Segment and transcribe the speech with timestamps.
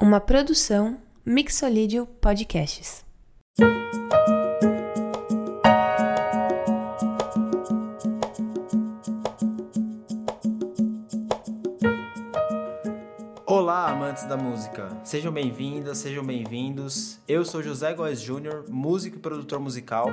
[0.00, 0.96] Uma produção
[1.26, 3.04] Mixolídio Podcasts.
[13.44, 14.88] Olá, amantes da música.
[15.02, 17.18] Sejam bem-vindas, sejam bem-vindos.
[17.26, 20.12] Eu sou José Góes Júnior, músico e produtor musical.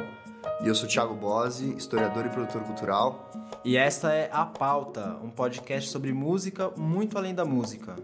[0.63, 3.29] E eu sou Thiago Bose, historiador e produtor cultural.
[3.63, 7.95] E esta é A Pauta, um podcast sobre música muito além da música.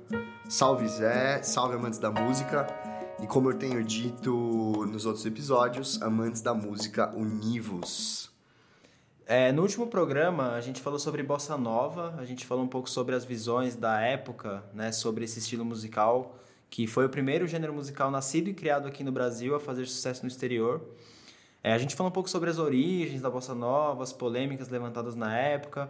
[0.52, 2.67] Salve Zé, salve amantes da música.
[3.23, 8.30] E como eu tenho dito nos outros episódios, amantes da música, univos.
[9.26, 12.90] É, no último programa, a gente falou sobre bossa nova, a gente falou um pouco
[12.90, 16.35] sobre as visões da época, né, sobre esse estilo musical,
[16.70, 20.23] que foi o primeiro gênero musical nascido e criado aqui no Brasil a fazer sucesso
[20.23, 20.81] no exterior.
[21.63, 25.15] É, a gente falou um pouco sobre as origens da bossa nova, as polêmicas levantadas
[25.15, 25.90] na época.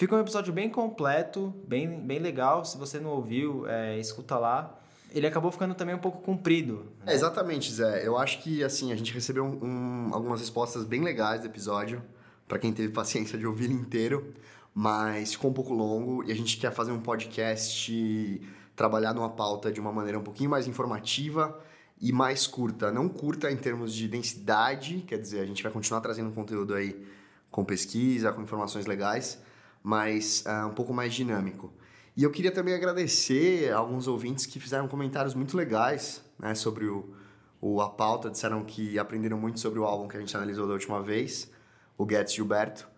[0.00, 2.64] Fica um episódio bem completo, bem, bem legal.
[2.64, 4.80] Se você não ouviu, é, escuta lá.
[5.10, 6.86] Ele acabou ficando também um pouco comprido.
[7.00, 7.12] Né?
[7.12, 8.06] É, exatamente, Zé.
[8.06, 12.02] Eu acho que assim a gente recebeu um, um, algumas respostas bem legais do episódio
[12.48, 14.32] para quem teve paciência de ouvir ele inteiro,
[14.74, 18.40] mas ficou um pouco longo e a gente quer fazer um podcast
[18.74, 21.60] trabalhar numa pauta de uma maneira um pouquinho mais informativa
[22.00, 22.90] e mais curta.
[22.90, 27.06] Não curta em termos de densidade, quer dizer, a gente vai continuar trazendo conteúdo aí
[27.50, 29.38] com pesquisa, com informações legais,
[29.82, 31.72] mas uh, um pouco mais dinâmico.
[32.16, 37.14] E eu queria também agradecer alguns ouvintes que fizeram comentários muito legais né, sobre o,
[37.60, 40.74] o, a pauta, disseram que aprenderam muito sobre o álbum que a gente analisou da
[40.74, 41.50] última vez
[41.96, 42.88] o Guedes Gilberto.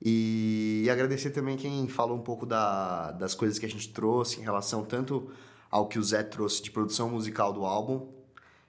[0.00, 4.40] E, e agradecer também quem falou um pouco da, das coisas que a gente trouxe
[4.40, 5.30] em relação tanto
[5.70, 8.08] ao que o Zé trouxe de produção musical do álbum,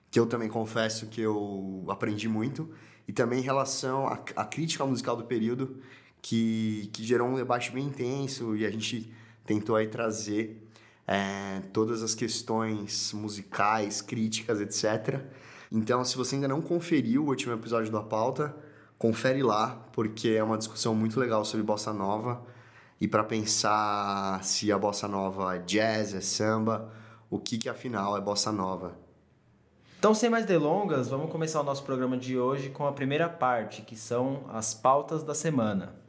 [0.09, 2.73] que eu também confesso que eu aprendi muito,
[3.07, 5.81] e também em relação à crítica musical do período,
[6.25, 9.13] que, que gerou um debate bem intenso e a gente
[9.45, 10.67] tentou aí trazer
[11.07, 15.21] é, todas as questões musicais, críticas, etc.
[15.71, 18.55] Então, se você ainda não conferiu o último episódio da pauta,
[18.97, 22.43] confere lá, porque é uma discussão muito legal sobre bossa nova.
[22.99, 26.91] E para pensar se a bossa nova é jazz, é samba,
[27.29, 28.97] o que que afinal é bossa nova.
[29.99, 33.83] Então, sem mais delongas, vamos começar o nosso programa de hoje com a primeira parte,
[33.83, 36.03] que são as pautas da semana.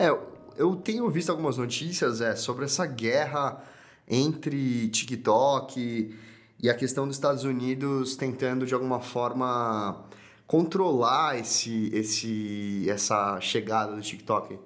[0.00, 0.16] É,
[0.56, 3.60] eu tenho visto algumas notícias é, sobre essa guerra
[4.06, 6.16] entre TikTok
[6.56, 10.04] e a questão dos Estados Unidos tentando de alguma forma
[10.46, 14.56] controlar esse, esse, essa chegada do TikTok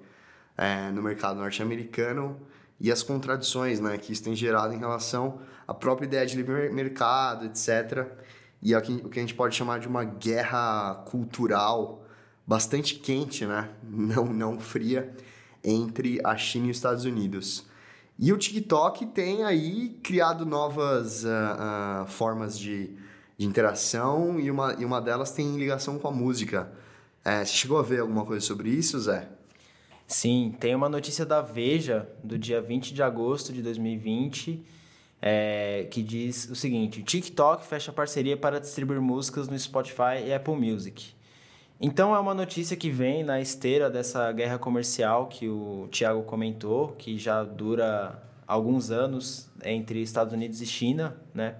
[0.55, 2.39] é, no mercado norte-americano
[2.79, 6.69] e as contradições né, que isso tem gerado em relação à própria ideia de livre
[6.69, 8.05] mercado, etc.
[8.61, 12.02] E o que a gente pode chamar de uma guerra cultural
[12.45, 13.69] bastante quente, né?
[13.83, 15.13] não, não fria,
[15.63, 17.65] entre a China e os Estados Unidos.
[18.19, 22.91] E o TikTok tem aí criado novas uh, uh, formas de,
[23.37, 26.71] de, interação e uma, e uma delas tem ligação com a música.
[27.25, 29.27] É, você chegou a ver alguma coisa sobre isso, Zé?
[30.05, 34.63] Sim, tem uma notícia da Veja do dia 20 de agosto de 2020
[35.25, 40.55] é, que diz o seguinte: TikTok fecha parceria para distribuir músicas no Spotify e Apple
[40.55, 41.15] Music.
[41.85, 46.93] Então é uma notícia que vem na esteira dessa guerra comercial que o Tiago comentou,
[46.97, 51.55] que já dura alguns anos entre Estados Unidos e China, né?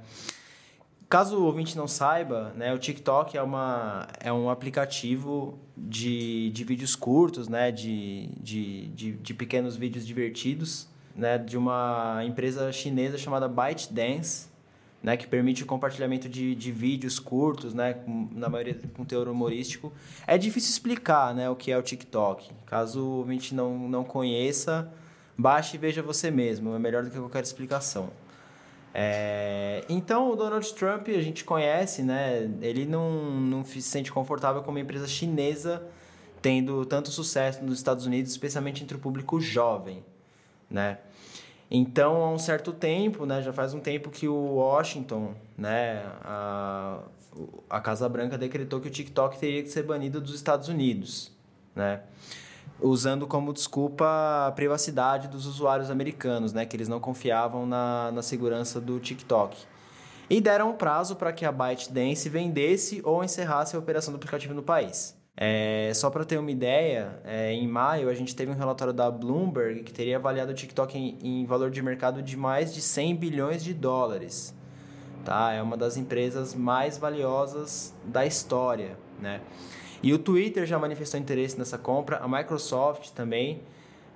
[1.09, 6.63] Caso o ouvinte não saiba, né, o TikTok é, uma, é um aplicativo de, de
[6.63, 13.17] vídeos curtos, né, de, de, de, de pequenos vídeos divertidos, né, de uma empresa chinesa
[13.17, 14.47] chamada ByteDance,
[15.03, 17.97] né, que permite o compartilhamento de, de vídeos curtos, né,
[18.31, 19.91] na maioria com teor humorístico.
[20.25, 22.49] É difícil explicar né, o que é o TikTok.
[22.65, 24.89] Caso o ouvinte não, não conheça,
[25.37, 26.73] baixe e veja você mesmo.
[26.73, 28.11] É melhor do que qualquer explicação.
[28.93, 34.63] É, então, o Donald Trump, a gente conhece, né, ele não, não se sente confortável
[34.63, 35.83] com uma empresa chinesa
[36.41, 40.03] tendo tanto sucesso nos Estados Unidos, especialmente entre o público jovem,
[40.69, 40.97] né?
[41.69, 46.99] Então, há um certo tempo, né, já faz um tempo que o Washington, né, a,
[47.69, 51.31] a Casa Branca decretou que o TikTok teria que ser banido dos Estados Unidos,
[51.75, 52.01] né?
[52.79, 58.21] Usando como desculpa a privacidade dos usuários americanos, né, que eles não confiavam na, na
[58.21, 59.57] segurança do TikTok.
[60.29, 64.53] E deram um prazo para que a ByteDance vendesse ou encerrasse a operação do aplicativo
[64.53, 65.15] no país.
[65.35, 69.09] É, só para ter uma ideia, é, em maio a gente teve um relatório da
[69.09, 73.15] Bloomberg que teria avaliado o TikTok em, em, valor de mercado de mais de 100
[73.15, 74.55] bilhões de dólares.
[75.25, 75.51] Tá?
[75.51, 78.95] É uma das empresas mais valiosas da história.
[79.19, 79.41] Né?
[80.03, 83.61] E o Twitter já manifestou interesse nessa compra, a Microsoft também.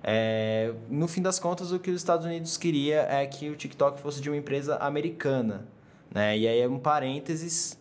[0.03, 3.99] É, no fim das contas, o que os Estados Unidos queria é que o TikTok
[3.99, 5.65] fosse de uma empresa americana.
[6.13, 6.37] Né?
[6.37, 7.79] E aí é um parênteses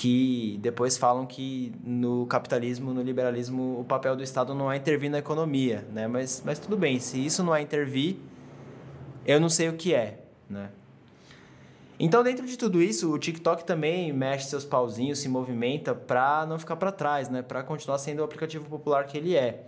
[0.00, 5.10] que depois falam que no capitalismo, no liberalismo, o papel do Estado não é intervir
[5.10, 5.86] na economia.
[5.92, 6.08] Né?
[6.08, 8.16] Mas, mas tudo bem, se isso não é intervir,
[9.26, 10.22] eu não sei o que é.
[10.48, 10.70] Né?
[11.98, 16.58] Então, dentro de tudo isso, o TikTok também mexe seus pauzinhos, se movimenta para não
[16.58, 17.42] ficar para trás, né?
[17.42, 19.66] para continuar sendo o aplicativo popular que ele é.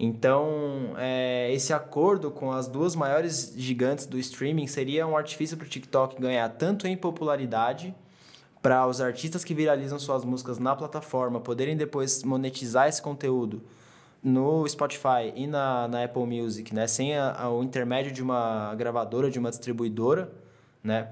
[0.00, 5.66] Então, é, esse acordo com as duas maiores gigantes do streaming seria um artifício para
[5.66, 7.94] o TikTok ganhar tanto em popularidade,
[8.62, 13.62] para os artistas que viralizam suas músicas na plataforma poderem depois monetizar esse conteúdo
[14.22, 16.86] no Spotify e na, na Apple Music, né?
[16.86, 20.30] sem a, a, o intermédio de uma gravadora, de uma distribuidora,
[20.82, 21.08] né?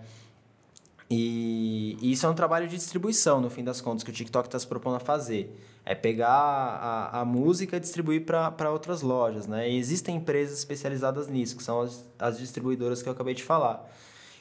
[1.10, 4.46] E, e, isso é um trabalho de distribuição, no fim das contas, que o TikTok
[4.46, 5.58] está se propondo a fazer.
[5.84, 9.70] É pegar a, a música e distribuir para outras lojas, né?
[9.70, 13.88] E existem empresas especializadas nisso, que são as, as distribuidoras que eu acabei de falar.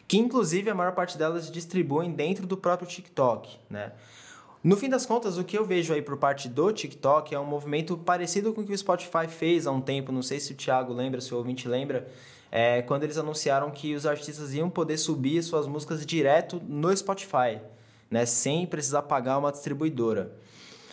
[0.08, 3.92] Que, inclusive, a maior parte delas distribuem dentro do próprio TikTok, né?
[4.64, 7.46] No fim das contas, o que eu vejo aí por parte do TikTok é um
[7.46, 10.12] movimento parecido com o que o Spotify fez há um tempo.
[10.12, 12.08] Não sei se o Thiago lembra, se o ouvinte lembra,
[12.52, 17.62] é, quando eles anunciaram que os artistas iam poder subir suas músicas direto no Spotify,
[18.10, 20.32] né, sem precisar pagar uma distribuidora.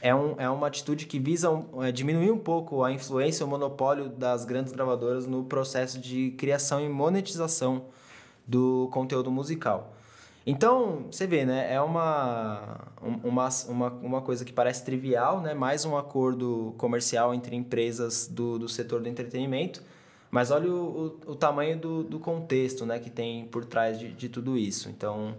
[0.02, 1.49] É, um, é uma atitude que visa
[1.81, 6.84] é, diminuir um pouco a influência, o monopólio das grandes gravadoras no processo de criação
[6.84, 7.87] e monetização
[8.46, 9.94] do conteúdo musical.
[10.46, 11.73] Então, você vê, né?
[11.73, 12.81] É uma,
[13.23, 15.55] uma, uma, uma coisa que parece trivial, né?
[15.55, 19.82] Mais um acordo comercial entre empresas do, do setor do entretenimento
[20.35, 24.11] mas olha o, o, o tamanho do, do contexto né, que tem por trás de,
[24.11, 24.88] de tudo isso.
[24.88, 25.37] Então,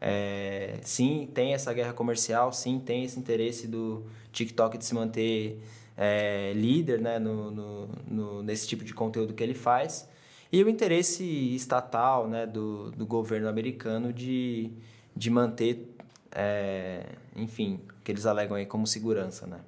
[0.00, 5.60] é, sim, tem essa guerra comercial, sim, tem esse interesse do TikTok de se manter
[5.96, 10.08] é, líder né, no, no, no, nesse tipo de conteúdo que ele faz.
[10.50, 11.24] E o interesse
[11.54, 14.70] estatal né, do, do governo americano de,
[15.14, 15.94] de manter,
[16.32, 17.04] é,
[17.36, 19.60] enfim, o que eles alegam aí como segurança, né?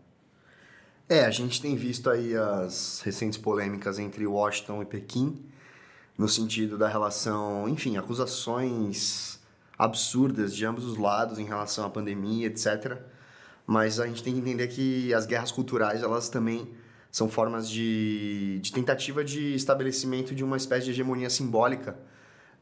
[1.07, 5.45] É, a gente tem visto aí as recentes polêmicas entre Washington e Pequim,
[6.17, 9.41] no sentido da relação, enfim, acusações
[9.77, 12.99] absurdas de ambos os lados em relação à pandemia, etc.
[13.67, 16.71] Mas a gente tem que entender que as guerras culturais, elas também
[17.11, 21.99] são formas de, de tentativa de estabelecimento de uma espécie de hegemonia simbólica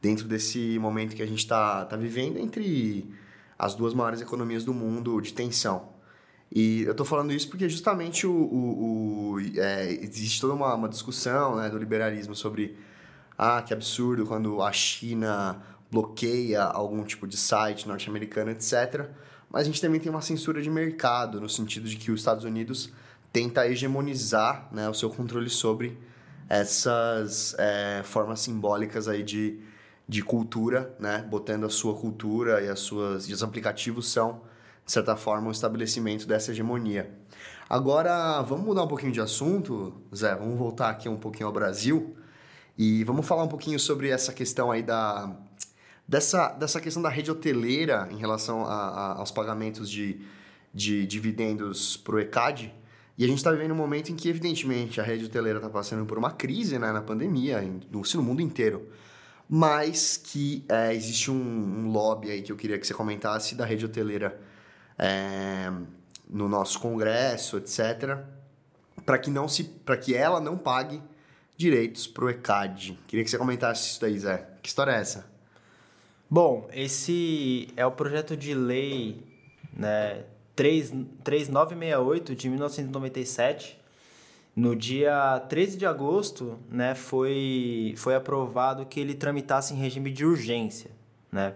[0.01, 3.09] dentro desse momento que a gente está tá vivendo entre
[3.57, 5.89] as duas maiores economias do mundo de tensão.
[6.51, 10.89] E eu estou falando isso porque justamente o, o, o é, existe toda uma, uma
[10.89, 12.77] discussão né, do liberalismo sobre
[13.37, 15.61] ah, que absurdo quando a China
[15.91, 19.09] bloqueia algum tipo de site norte-americano, etc.
[19.49, 22.43] Mas a gente também tem uma censura de mercado, no sentido de que os Estados
[22.43, 22.91] Unidos
[23.31, 25.97] tenta hegemonizar né, o seu controle sobre
[26.47, 29.59] essas é, formas simbólicas aí de,
[30.07, 34.41] de cultura, né, botando a sua cultura e as suas e os aplicativos são
[34.89, 37.13] de certa forma, um estabelecimento dessa hegemonia.
[37.69, 42.17] Agora, vamos mudar um pouquinho de assunto, Zé, vamos voltar aqui um pouquinho ao Brasil
[42.75, 45.31] e vamos falar um pouquinho sobre essa questão aí da
[46.07, 50.19] dessa, dessa questão da rede hoteleira em relação a, a, aos pagamentos de,
[50.73, 52.73] de dividendos para o ECAD.
[53.19, 56.05] E a gente está vivendo um momento em que, evidentemente, a rede hoteleira está passando
[56.05, 57.61] por uma crise né, na pandemia,
[57.91, 58.87] no, no mundo inteiro.
[59.49, 63.65] Mas que é, existe um, um lobby aí que eu queria que você comentasse da
[63.65, 64.39] rede hoteleira
[64.97, 65.69] é,
[66.29, 68.19] no nosso congresso, etc.,
[69.05, 69.65] para que não se,
[70.01, 71.01] que ela não pague
[71.57, 72.97] direitos para o ECAD.
[73.05, 74.47] Queria que você comentasse isso daí, Zé.
[74.61, 75.29] Que história é essa?
[76.29, 79.21] Bom, esse é o projeto de lei
[79.73, 80.23] né,
[80.59, 80.89] 3,
[81.23, 83.79] 3968 de 1997.
[84.53, 90.25] No dia 13 de agosto, né, foi, foi aprovado que ele tramitasse em regime de
[90.25, 90.91] urgência,
[91.31, 91.53] né?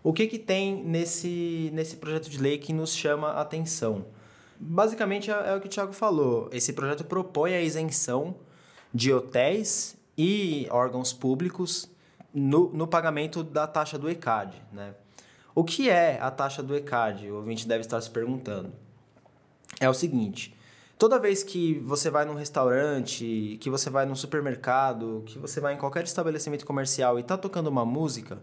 [0.00, 4.06] O que, que tem nesse, nesse projeto de lei que nos chama a atenção?
[4.60, 6.48] Basicamente é, é o que o Thiago falou.
[6.52, 8.36] Esse projeto propõe a isenção
[8.92, 11.90] de hotéis e órgãos públicos
[12.32, 14.62] no, no pagamento da taxa do ECAD.
[14.72, 14.94] Né?
[15.54, 17.30] O que é a taxa do ECAD?
[17.30, 18.72] O ouvinte deve estar se perguntando.
[19.80, 20.56] É o seguinte:
[20.98, 25.74] toda vez que você vai num restaurante, que você vai num supermercado, que você vai
[25.74, 28.38] em qualquer estabelecimento comercial e está tocando uma música,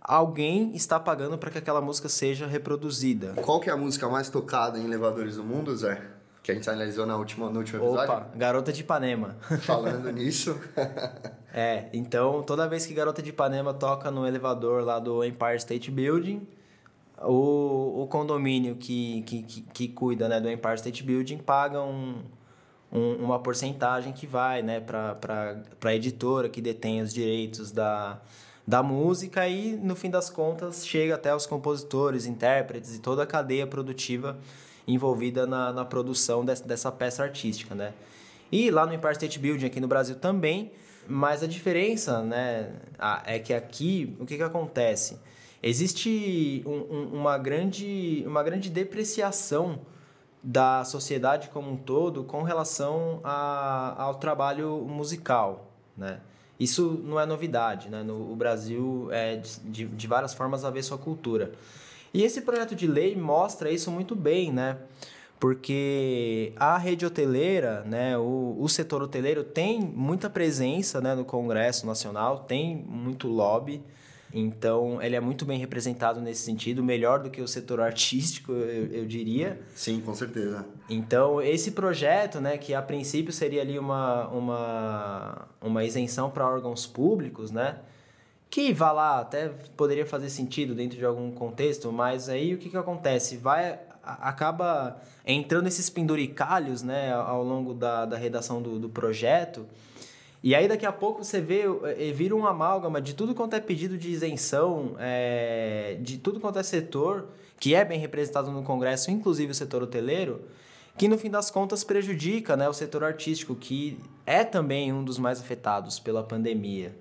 [0.00, 3.34] alguém está pagando para que aquela música seja reproduzida.
[3.42, 6.02] Qual que é a música mais tocada em elevadores do mundo, Zé?
[6.42, 8.14] Que a gente analisou na última, no último episódio?
[8.14, 9.36] Opa, Garota de Ipanema.
[9.60, 10.58] Falando nisso.
[11.52, 15.90] é, então toda vez que Garota de Ipanema toca no elevador lá do Empire State
[15.90, 16.46] Building,
[17.20, 22.22] o, o condomínio que, que, que, que cuida né, do Empire State Building paga um,
[22.90, 28.18] um, uma porcentagem que vai né, para a editora que detém os direitos da,
[28.66, 33.26] da música e, no fim das contas, chega até os compositores, intérpretes e toda a
[33.26, 34.38] cadeia produtiva
[34.86, 37.92] envolvida na, na produção dessa, dessa peça artística, né?
[38.50, 40.70] E lá no Empire State Building, aqui no Brasil também,
[41.06, 42.72] mas a diferença, né,
[43.24, 45.18] é que aqui, o que, que acontece?
[45.62, 49.80] Existe um, um, uma, grande, uma grande depreciação
[50.42, 56.20] da sociedade como um todo com relação a, ao trabalho musical, né?
[56.58, 58.02] Isso não é novidade, né?
[58.02, 61.52] No, o Brasil é de, de várias formas a ver sua cultura.
[62.12, 64.78] E esse projeto de lei mostra isso muito bem, né?
[65.42, 71.84] Porque a rede hoteleira, né, o, o setor hoteleiro tem muita presença né, no Congresso
[71.84, 73.82] Nacional, tem muito lobby,
[74.32, 78.86] então ele é muito bem representado nesse sentido, melhor do que o setor artístico, eu,
[78.92, 79.60] eu diria.
[79.74, 80.64] Sim, com certeza.
[80.88, 86.86] Então esse projeto, né, que a princípio seria ali uma, uma, uma isenção para órgãos
[86.86, 87.80] públicos, né,
[88.48, 92.70] que vá lá, até poderia fazer sentido dentro de algum contexto, mas aí o que,
[92.70, 93.36] que acontece?
[93.38, 99.66] Vai, acaba entrando esses penduricalhos né, ao longo da, da redação do, do projeto,
[100.42, 103.60] e aí daqui a pouco você vê, é, vira um amálgama de tudo quanto é
[103.60, 107.28] pedido de isenção, é, de tudo quanto é setor,
[107.60, 110.40] que é bem representado no Congresso, inclusive o setor hoteleiro,
[110.98, 115.16] que no fim das contas prejudica né, o setor artístico, que é também um dos
[115.16, 116.92] mais afetados pela pandemia.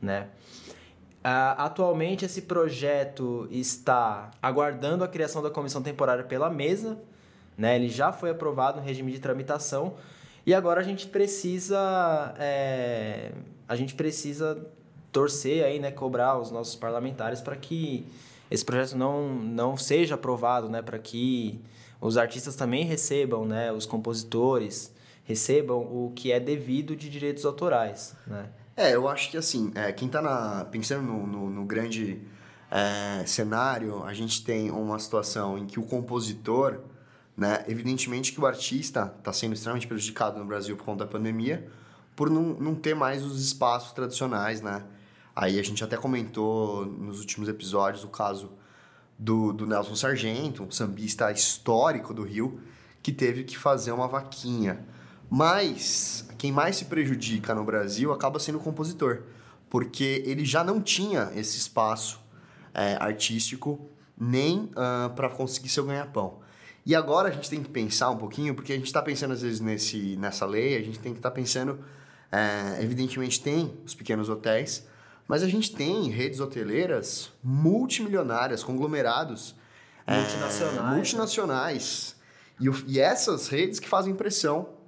[0.00, 0.28] Né?
[1.20, 6.98] Uh, atualmente, esse projeto está aguardando a criação da comissão temporária pela mesa.
[7.58, 7.76] Né?
[7.76, 9.94] Ele já foi aprovado no regime de tramitação.
[10.46, 12.34] E agora a gente precisa.
[12.38, 13.32] É,
[13.68, 14.66] a gente precisa
[15.12, 15.90] torcer aí, né?
[15.90, 18.06] Cobrar os nossos parlamentares para que
[18.50, 20.80] esse projeto não, não seja aprovado, né?
[20.80, 21.60] Para que
[22.00, 23.70] os artistas também recebam, né?
[23.70, 24.92] Os compositores
[25.24, 28.48] recebam o que é devido de direitos autorais, né?
[28.80, 32.18] É, eu acho que assim, é, quem está na, pensando no, no, no grande
[32.70, 36.80] é, cenário, a gente tem uma situação em que o compositor,
[37.36, 41.70] né, evidentemente que o artista está sendo extremamente prejudicado no Brasil por conta da pandemia,
[42.16, 44.82] por não, não ter mais os espaços tradicionais, né?
[45.36, 48.50] Aí a gente até comentou nos últimos episódios o caso
[49.18, 52.58] do, do Nelson Sargento, um sambista histórico do Rio,
[53.02, 54.86] que teve que fazer uma vaquinha.
[55.30, 59.22] Mas quem mais se prejudica no Brasil acaba sendo o compositor,
[59.68, 62.20] porque ele já não tinha esse espaço
[62.74, 66.40] é, artístico nem uh, para conseguir seu ganha-pão.
[66.84, 69.42] E agora a gente tem que pensar um pouquinho, porque a gente está pensando às
[69.42, 71.78] vezes nesse, nessa lei, a gente tem que estar tá pensando,
[72.32, 74.86] é, evidentemente tem os pequenos hotéis,
[75.28, 79.54] mas a gente tem redes hoteleiras multimilionárias, conglomerados.
[80.08, 80.92] Multinacionais.
[80.92, 82.16] É, multinacionais.
[82.60, 84.79] E, e essas redes que fazem pressão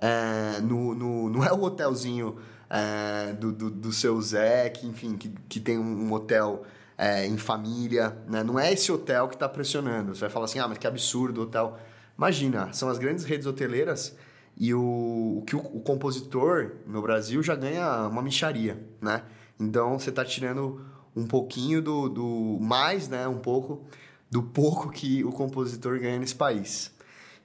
[0.00, 2.38] é, no, no, não é o hotelzinho
[2.70, 6.64] é, do, do, do, seu Zé, que, enfim, que, que tem um hotel
[6.96, 8.42] é, em família, né?
[8.42, 10.14] Não é esse hotel que está pressionando.
[10.14, 11.78] Você vai falar assim, ah, mas que absurdo hotel.
[12.16, 14.16] Imagina, são as grandes redes hoteleiras
[14.56, 19.22] e o, o que o, o, compositor no Brasil já ganha uma micharia, né?
[19.58, 23.26] Então você está tirando um pouquinho do, do mais, né?
[23.26, 23.84] Um pouco
[24.30, 26.92] do pouco que o compositor ganha nesse país.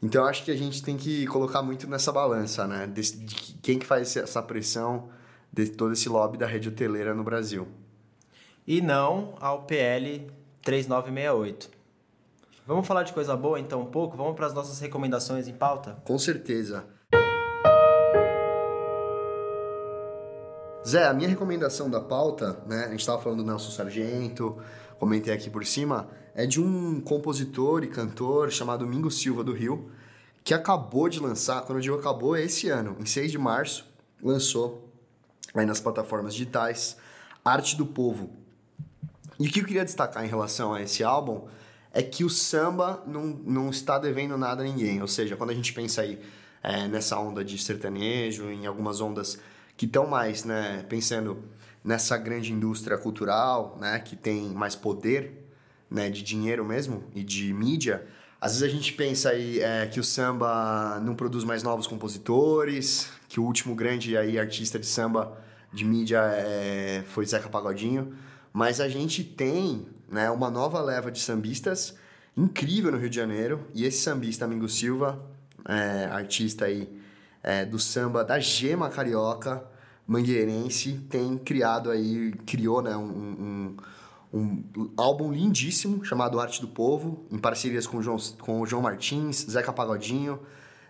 [0.06, 2.86] Então acho que a gente tem que colocar muito nessa balança, né?
[2.86, 5.10] De, de quem que faz essa pressão
[5.52, 7.68] de todo esse lobby da rede hoteleira no Brasil.
[8.68, 10.30] E não ao PL
[10.62, 11.72] 3968.
[12.68, 14.16] Vamos falar de coisa boa então um pouco?
[14.16, 15.98] Vamos para as nossas recomendações em pauta?
[16.06, 16.86] Com certeza.
[20.88, 22.86] Zé, a minha recomendação da pauta, né?
[22.86, 24.56] A gente estava falando do Nelson Sargento,
[25.00, 29.90] comentei aqui por cima, é de um compositor e cantor chamado Mingo Silva do Rio,
[30.44, 33.86] que acabou de lançar, quando eu digo acabou, é esse ano, em 6 de março,
[34.22, 34.94] lançou
[35.54, 36.98] aí nas plataformas digitais
[37.44, 38.30] Arte do Povo.
[39.40, 41.48] E o que eu queria destacar em relação a esse álbum
[41.92, 45.02] é que o samba não, não está devendo nada a ninguém.
[45.02, 46.20] Ou seja, quando a gente pensa aí
[46.62, 49.40] é, nessa onda de sertanejo, em algumas ondas
[49.78, 51.44] que estão mais né, pensando
[51.84, 55.45] nessa grande indústria cultural, né, que tem mais poder,
[55.90, 58.06] né, de dinheiro mesmo e de mídia,
[58.40, 63.10] às vezes a gente pensa aí é, que o samba não produz mais novos compositores,
[63.28, 65.38] que o último grande aí artista de samba
[65.74, 68.14] de mídia é, foi Zeca Pagodinho,
[68.54, 71.96] mas a gente tem né, uma nova leva de sambistas
[72.38, 75.22] incrível no Rio de Janeiro e esse sambista Mingo Silva,
[75.68, 76.90] é, artista aí
[77.42, 79.64] é, do samba da gema carioca,
[80.08, 83.78] mangueirense, tem criado aí, criou né, um, um,
[84.36, 88.82] um álbum lindíssimo chamado Arte do Povo, em parcerias com o João, com o João
[88.82, 90.42] Martins, Zeca Pagodinho,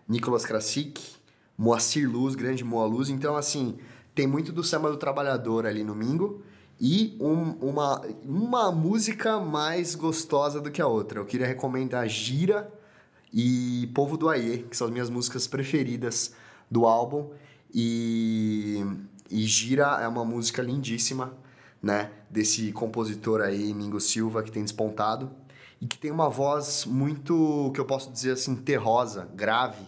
[0.09, 0.99] Nicolas Krasik,
[1.55, 3.07] Moacir Luz, grande Moa Luz.
[3.07, 3.77] Então, assim,
[4.15, 6.41] tem muito do samba do trabalhador ali no Mingo
[6.81, 11.19] e um, uma, uma música mais gostosa do que a outra.
[11.19, 12.73] Eu queria recomendar Gira
[13.31, 16.33] e Povo do Aie, que são as minhas músicas preferidas
[16.69, 17.29] do álbum.
[17.71, 18.83] E,
[19.29, 21.44] e Gira é uma música lindíssima,
[21.85, 22.09] né?
[22.31, 25.29] Desse compositor aí, Mingo Silva, que tem despontado.
[25.79, 29.85] E que tem uma voz muito, que eu posso dizer assim, terrosa, grave,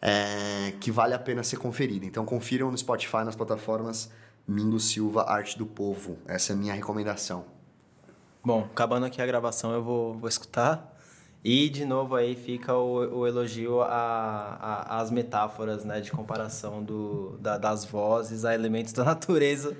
[0.00, 2.04] é, que vale a pena ser conferida.
[2.04, 4.10] Então confiram no Spotify, nas plataformas
[4.48, 6.18] Mingo Silva, Arte do Povo.
[6.26, 7.44] Essa é a minha recomendação.
[8.44, 10.91] Bom, acabando aqui a gravação, eu vou, vou escutar.
[11.44, 16.00] E, de novo, aí fica o, o elogio às metáforas, né?
[16.00, 19.76] De comparação do, da, das vozes a elementos da natureza,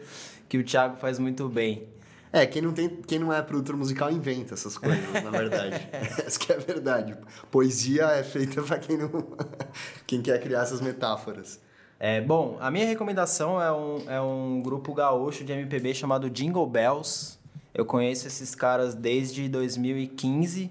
[0.49, 1.87] que o Thiago faz muito bem.
[2.33, 5.87] É, quem não, tem, quem não é produtor musical inventa essas coisas, na verdade.
[5.93, 7.15] Essa que é a verdade.
[7.51, 9.11] Poesia é feita para quem não...
[10.07, 11.61] quem quer criar essas metáforas.
[12.01, 16.67] É, bom, a minha recomendação é um, é um grupo gaúcho de MPB chamado Jingle
[16.67, 17.39] Bells.
[17.75, 20.71] Eu conheço esses caras desde 2015.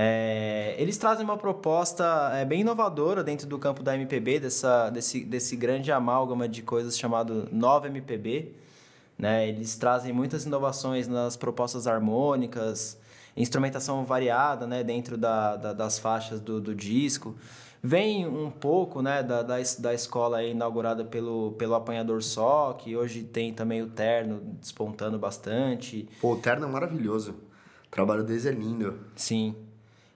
[0.00, 5.24] É, eles trazem uma proposta é, bem inovadora dentro do campo da MPB, dessa, desse,
[5.24, 8.52] desse grande amálgama de coisas chamado Nova MPB.
[9.18, 9.48] Né?
[9.48, 12.96] Eles trazem muitas inovações nas propostas harmônicas,
[13.36, 14.84] instrumentação variada né?
[14.84, 17.34] dentro da, da das faixas do, do disco.
[17.82, 23.24] Vem um pouco né, da, da, da escola inaugurada pelo, pelo Apanhador Só, que hoje
[23.24, 26.08] tem também o Terno despontando bastante.
[26.20, 27.32] Pô, o Terno é maravilhoso.
[27.32, 28.98] O trabalho deles é lindo.
[29.16, 29.56] Sim.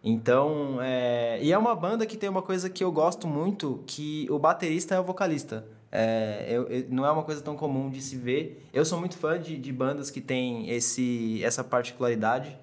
[0.04, 1.38] Então, é...
[1.42, 4.94] e é uma banda que tem uma coisa que eu gosto muito, que o baterista
[4.94, 5.64] é o vocalista.
[5.94, 8.66] É, eu, eu, não é uma coisa tão comum de se ver.
[8.72, 12.56] Eu sou muito fã de, de bandas que têm esse, essa particularidade.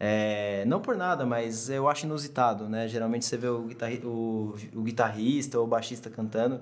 [0.00, 2.88] É, não por nada, mas eu acho inusitado, né?
[2.88, 6.60] Geralmente você vê o, guitarri o, o guitarrista ou o baixista cantando.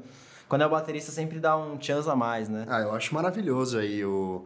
[0.49, 2.67] Quando é o baterista, sempre dá um chance a mais, né?
[2.69, 4.45] Ah, eu acho maravilhoso aí o...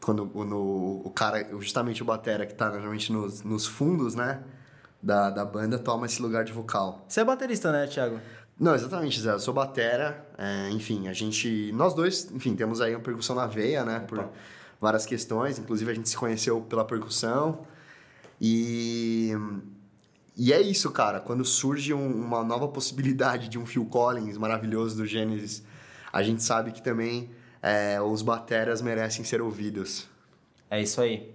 [0.00, 4.42] Quando o, no, o cara, justamente o batera que tá normalmente nos, nos fundos, né?
[5.02, 7.04] Da, da banda, toma esse lugar de vocal.
[7.08, 8.20] Você é baterista, né, Thiago?
[8.58, 9.32] Não, exatamente, Zé.
[9.32, 10.24] Eu sou batera.
[10.38, 11.72] É, enfim, a gente...
[11.72, 13.96] Nós dois, enfim, temos aí uma percussão na veia, né?
[13.96, 14.06] Opa.
[14.06, 14.28] Por
[14.80, 15.58] várias questões.
[15.58, 17.66] Inclusive, a gente se conheceu pela percussão.
[18.40, 19.32] E...
[20.36, 21.20] E é isso, cara.
[21.20, 25.62] Quando surge um, uma nova possibilidade de um Phil Collins maravilhoso do Gênesis,
[26.12, 30.08] a gente sabe que também é, os bateras merecem ser ouvidos.
[30.70, 31.34] É isso aí.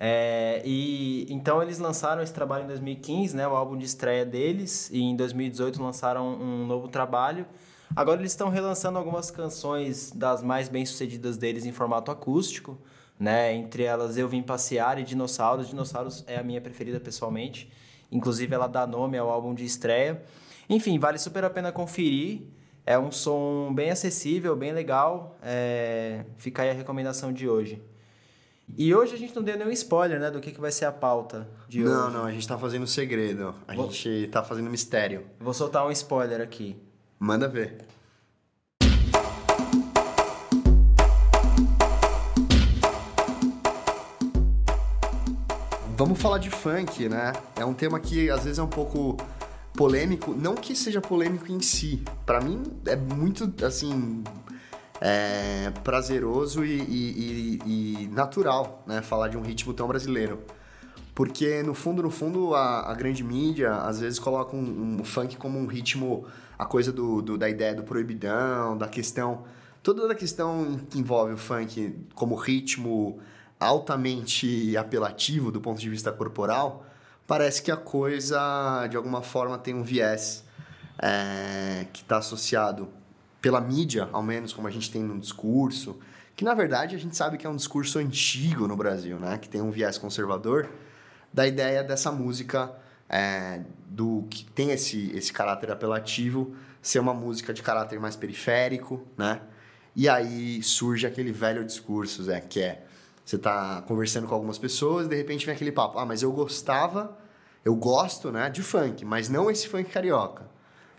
[0.00, 4.88] É, e então eles lançaram esse trabalho em 2015, né, o álbum de estreia deles,
[4.92, 7.44] e em 2018 lançaram um novo trabalho.
[7.96, 12.78] Agora eles estão relançando algumas canções das mais bem-sucedidas deles em formato acústico,
[13.18, 13.52] né?
[13.54, 15.68] Entre elas Eu Vim Passear e Dinossauros.
[15.68, 17.70] Dinossauros é a minha preferida pessoalmente.
[18.12, 20.22] Inclusive ela dá nome ao álbum de estreia.
[20.68, 22.42] Enfim, vale super a pena conferir.
[22.86, 25.36] É um som bem acessível, bem legal.
[25.42, 26.24] É...
[26.36, 27.82] Fica aí a recomendação de hoje.
[28.76, 30.92] E hoje a gente não deu nenhum spoiler, né, do que, que vai ser a
[30.92, 32.00] pauta de não, hoje.
[32.00, 33.54] Não, não, a gente tá fazendo segredo.
[33.66, 33.90] A Vou...
[33.90, 35.26] gente tá fazendo mistério.
[35.40, 36.76] Vou soltar um spoiler aqui.
[37.18, 37.86] Manda ver.
[45.96, 47.32] Vamos falar de funk, né?
[47.56, 49.16] É um tema que às vezes é um pouco
[49.74, 52.04] polêmico, não que seja polêmico em si.
[52.24, 54.22] Para mim é muito assim
[55.00, 59.02] é, prazeroso e, e, e, natural, né?
[59.02, 60.42] Falar de um ritmo tão brasileiro.
[61.14, 65.36] Porque, no fundo, no fundo, a, a grande mídia às vezes coloca um, um, funk
[65.36, 66.26] como um ritmo,
[66.58, 69.44] a coisa do, do, da ideia do proibidão, da questão...
[69.82, 73.20] Toda a questão que envolve o funk como ritmo
[73.58, 76.84] altamente apelativo do ponto de vista corporal,
[77.26, 80.44] parece que a coisa, de alguma forma, tem um viés
[81.00, 82.88] é, que está associado
[83.40, 85.98] pela mídia, ao menos como a gente tem no discurso,
[86.36, 89.38] que na verdade a gente sabe que é um discurso antigo no Brasil, né?
[89.38, 90.68] Que tem um viés conservador
[91.32, 92.72] da ideia dessa música
[93.08, 99.06] é, do que tem esse, esse caráter apelativo ser uma música de caráter mais periférico,
[99.16, 99.40] né?
[99.96, 102.84] E aí surge aquele velho discurso, Zé, que é
[103.24, 106.32] você tá conversando com algumas pessoas e de repente vem aquele papo, ah, mas eu
[106.32, 107.18] gostava,
[107.62, 110.48] eu gosto, né, de funk, mas não esse funk carioca.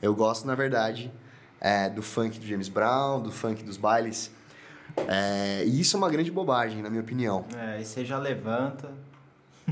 [0.01, 1.11] Eu gosto, na verdade,
[1.59, 4.31] é, do funk do James Brown, do funk dos bailes.
[5.07, 7.45] É, e isso é uma grande bobagem, na minha opinião.
[7.55, 8.91] É, e você já levanta.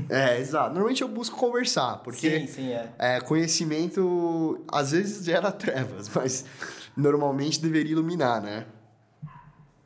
[0.08, 0.70] É, exato.
[0.70, 2.92] Normalmente eu busco conversar, porque sim, sim, é.
[2.98, 3.20] é.
[3.20, 6.44] conhecimento às vezes gera trevas, mas
[6.96, 8.66] normalmente deveria iluminar, né?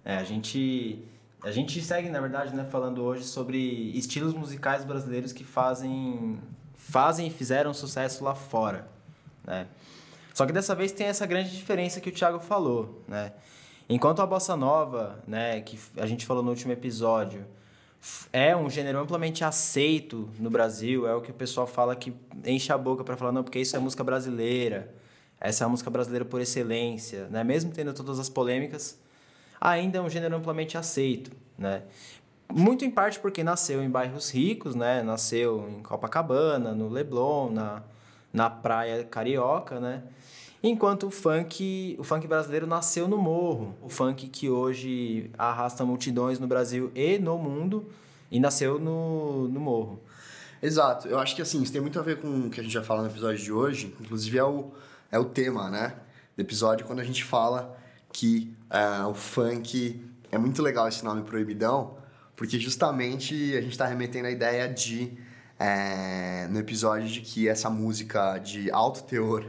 [0.04, 1.02] É, a gente
[1.42, 3.58] a gente segue, na verdade, né, falando hoje sobre
[3.96, 6.38] estilos musicais brasileiros que fazem
[6.76, 8.88] fazem e fizeram sucesso lá fora,
[9.44, 9.66] né?
[10.34, 13.32] Só que dessa vez tem essa grande diferença que o Thiago falou, né?
[13.88, 17.44] Enquanto a bossa nova, né, que a gente falou no último episódio,
[18.32, 22.14] é um gênero amplamente aceito no Brasil, é o que o pessoal fala que
[22.44, 24.92] enche a boca para falar não, porque isso é música brasileira.
[25.40, 27.42] Essa é a música brasileira por excelência, né?
[27.42, 28.98] Mesmo tendo todas as polêmicas,
[29.60, 31.82] ainda é um gênero amplamente aceito, né?
[32.52, 35.02] Muito em parte porque nasceu em bairros ricos, né?
[35.02, 37.82] Nasceu em Copacabana, no Leblon, na,
[38.32, 40.02] na praia carioca, né?
[40.62, 46.38] Enquanto o funk, o funk brasileiro nasceu no morro, o funk que hoje arrasta multidões
[46.38, 47.90] no Brasil e no mundo,
[48.30, 50.00] e nasceu no, no morro.
[50.62, 51.08] Exato.
[51.08, 52.84] Eu acho que assim, isso tem muito a ver com o que a gente vai
[52.84, 53.92] falar no episódio de hoje.
[54.00, 54.70] Inclusive é o,
[55.10, 55.96] é o tema, né?
[56.36, 57.76] Do episódio quando a gente fala
[58.12, 61.96] que uh, o funk é muito legal esse nome proibidão,
[62.36, 65.18] porque justamente a gente está remetendo a ideia de
[65.58, 69.44] é, no episódio de que essa música de alto teor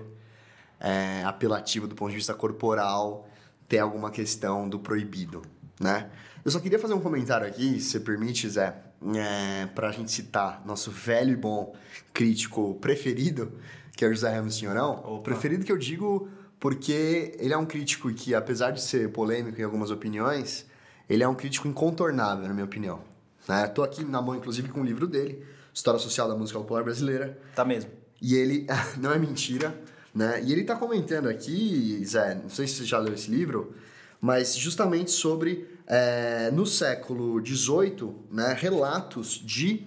[0.84, 3.28] é, apelativo do ponto de vista corporal
[3.68, 5.42] tem alguma questão do proibido,
[5.80, 6.12] né?
[6.44, 8.76] Eu só queria fazer um comentário aqui, se permite, Zé,
[9.16, 11.74] é, para a gente citar nosso velho e bom
[12.14, 13.54] crítico preferido,
[13.96, 15.02] que é o José Ramos Senhorão.
[15.06, 19.60] O preferido que eu digo porque ele é um crítico que, apesar de ser polêmico
[19.60, 20.66] em algumas opiniões,
[21.10, 23.02] ele é um crítico incontornável, na minha opinião.
[23.48, 23.68] Né?
[23.68, 26.84] Tô aqui na mão, inclusive, com o um livro dele, História Social da Música Popular
[26.84, 27.38] Brasileira.
[27.56, 27.92] Tá mesmo.
[28.22, 28.66] E ele,
[28.98, 29.78] não é mentira,
[30.14, 30.42] né?
[30.44, 33.74] E ele está comentando aqui, Zé, não sei se você já leu esse livro,
[34.22, 39.86] mas justamente sobre, é, no século XVIII, né, relatos de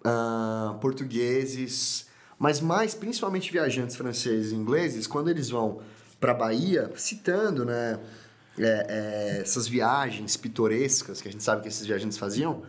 [0.00, 2.06] uh, portugueses,
[2.38, 5.80] mas mais principalmente viajantes franceses e ingleses, quando eles vão
[6.18, 8.00] para a Bahia, citando né,
[8.58, 12.62] é, é, essas viagens pitorescas que a gente sabe que esses viajantes faziam,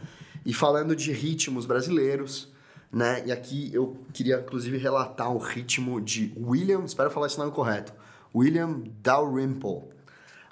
[0.46, 2.50] e falando de ritmos brasileiros,
[2.91, 3.23] né?
[3.25, 7.93] E aqui eu queria inclusive relatar o ritmo de William, espero falar esse nome correto,
[8.34, 9.84] William Dalrymple,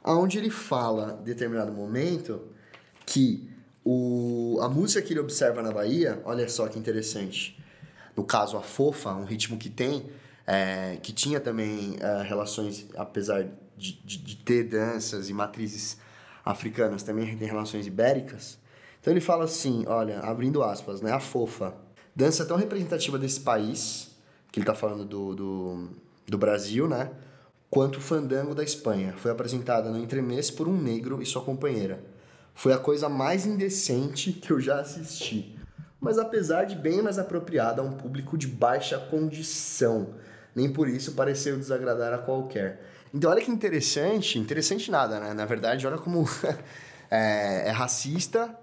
[0.04, 2.41] onde ele fala, em determinado momento,
[3.06, 3.50] que
[3.84, 7.58] o, a música que ele observa na Bahia, olha só que interessante,
[8.15, 10.10] no caso a fofa, um ritmo que tem,
[10.45, 13.47] é, que tinha também é, relações, apesar
[13.78, 15.97] de, de, de ter danças e matrizes
[16.43, 18.58] africanas, também tem relações ibéricas.
[19.00, 21.87] Então ele fala assim, olha, abrindo aspas, né, a fofa
[22.17, 24.10] dança tão representativa desse país,
[24.51, 25.89] que ele está falando do, do,
[26.27, 27.12] do, Brasil, né?
[27.69, 29.13] Quanto o fandango da Espanha.
[29.17, 32.03] Foi apresentada no entremês por um negro e sua companheira.
[32.56, 35.56] Foi a coisa mais indecente que eu já assisti.
[36.01, 40.15] Mas apesar de bem mais apropriada a um público de baixa condição.
[40.56, 42.82] Nem por isso pareceu desagradar a qualquer.
[43.13, 45.36] Então olha que interessante, interessante nada, né?
[45.36, 46.27] Na verdade, olha como
[47.12, 48.58] é, é racista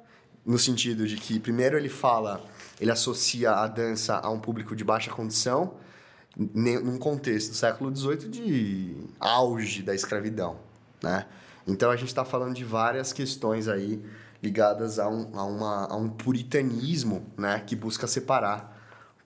[0.45, 2.45] no sentido de que primeiro ele fala
[2.81, 5.75] ele associa a dança a um público de baixa condição,
[6.37, 10.59] num contexto do século XVIII de auge da escravidão,
[11.03, 11.27] né?
[11.67, 14.05] Então a gente está falando de várias questões aí
[14.43, 17.63] ligadas a um, a, uma, a um puritanismo, né?
[17.65, 18.75] Que busca separar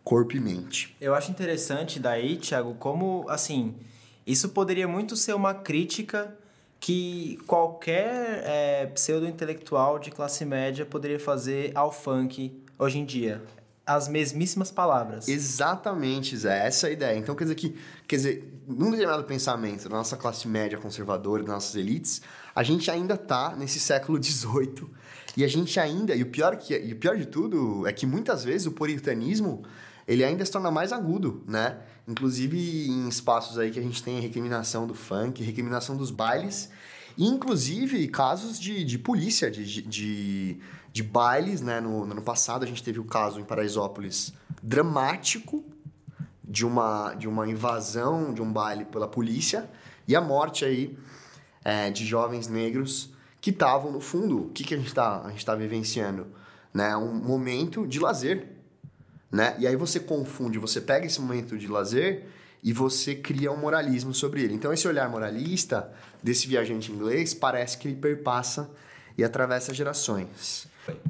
[0.05, 0.97] corpo e mente.
[1.01, 3.75] Eu acho interessante daí, Thiago, como, assim,
[4.27, 6.35] isso poderia muito ser uma crítica
[6.81, 13.43] que qualquer é, pseudo-intelectual de classe média poderia fazer ao funk hoje em dia.
[13.85, 15.29] As mesmíssimas palavras.
[15.29, 16.67] Exatamente, Zé.
[16.67, 17.19] Essa é a ideia.
[17.19, 17.75] Então, quer dizer que,
[18.07, 22.21] quer dizer, num determinado pensamento da nossa classe média conservadora, das nossas elites,
[22.55, 24.87] a gente ainda está nesse século XVIII
[25.37, 28.05] e a gente ainda, e o pior que, e o pior de tudo é que
[28.05, 29.63] muitas vezes o puritanismo
[30.07, 31.79] ele ainda se torna mais agudo, né?
[32.09, 36.71] Inclusive em espaços aí que a gente tem recriminação do funk, recriminação dos bailes,
[37.17, 40.59] e inclusive casos de, de polícia, de, de
[40.93, 41.81] de bailes, né?
[41.81, 45.65] No, no ano passado a gente teve o caso em Paraisópolis dramático
[46.43, 49.69] de uma, de uma invasão de um baile pela polícia
[50.07, 50.99] e a morte aí
[51.63, 54.47] é, de jovens negros que estavam no fundo.
[54.47, 56.27] O que, que a gente está tá vivenciando?
[56.73, 56.97] Né?
[56.97, 58.47] Um momento de lazer.
[59.31, 59.55] Né?
[59.59, 62.27] E aí você confunde, você pega esse momento de lazer
[62.65, 64.55] e você cria um moralismo sobre ele.
[64.55, 68.71] Então esse olhar moralista desse viajante inglês parece que ele perpassa
[69.17, 70.67] e atravessa gerações.
[70.89, 71.01] Foi.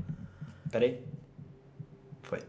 [0.72, 1.00] Peraí.
[2.22, 2.42] Foi.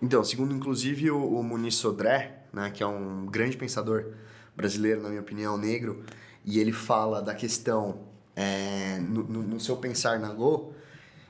[0.00, 4.14] Então, segundo inclusive o, o Muniz Sodré, né, que é um grande pensador
[4.56, 6.02] brasileiro, na minha opinião, negro,
[6.44, 8.00] e ele fala da questão
[8.34, 10.72] é, no, no, no, seu pensar na Go,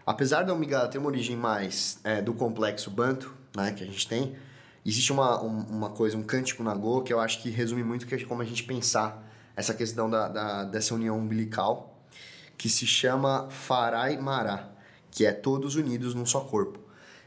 [0.07, 4.07] apesar da Umigada ter uma origem mais é, do complexo banto, né, que a gente
[4.07, 4.37] tem,
[4.87, 8.07] existe uma, um, uma coisa, um cântico na Go, que eu acho que resume muito
[8.07, 12.01] que, como a gente pensar essa questão da, da, dessa união umbilical,
[12.57, 14.71] que se chama Farai Mará
[15.11, 16.79] que é todos unidos num só corpo.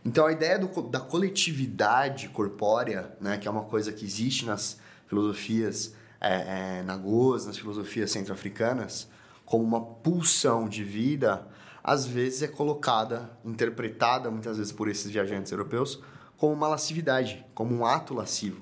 [0.06, 4.78] Então a ideia do, da coletividade corpórea, né, que é uma coisa que existe nas
[5.08, 9.08] filosofias é, é, na Goz, nas filosofias centro-africanas,
[9.46, 11.48] como uma pulsão de vida,
[11.84, 16.02] às vezes é colocada, interpretada muitas vezes por esses viajantes europeus,
[16.38, 18.62] como uma lascividade, como um ato lascivo.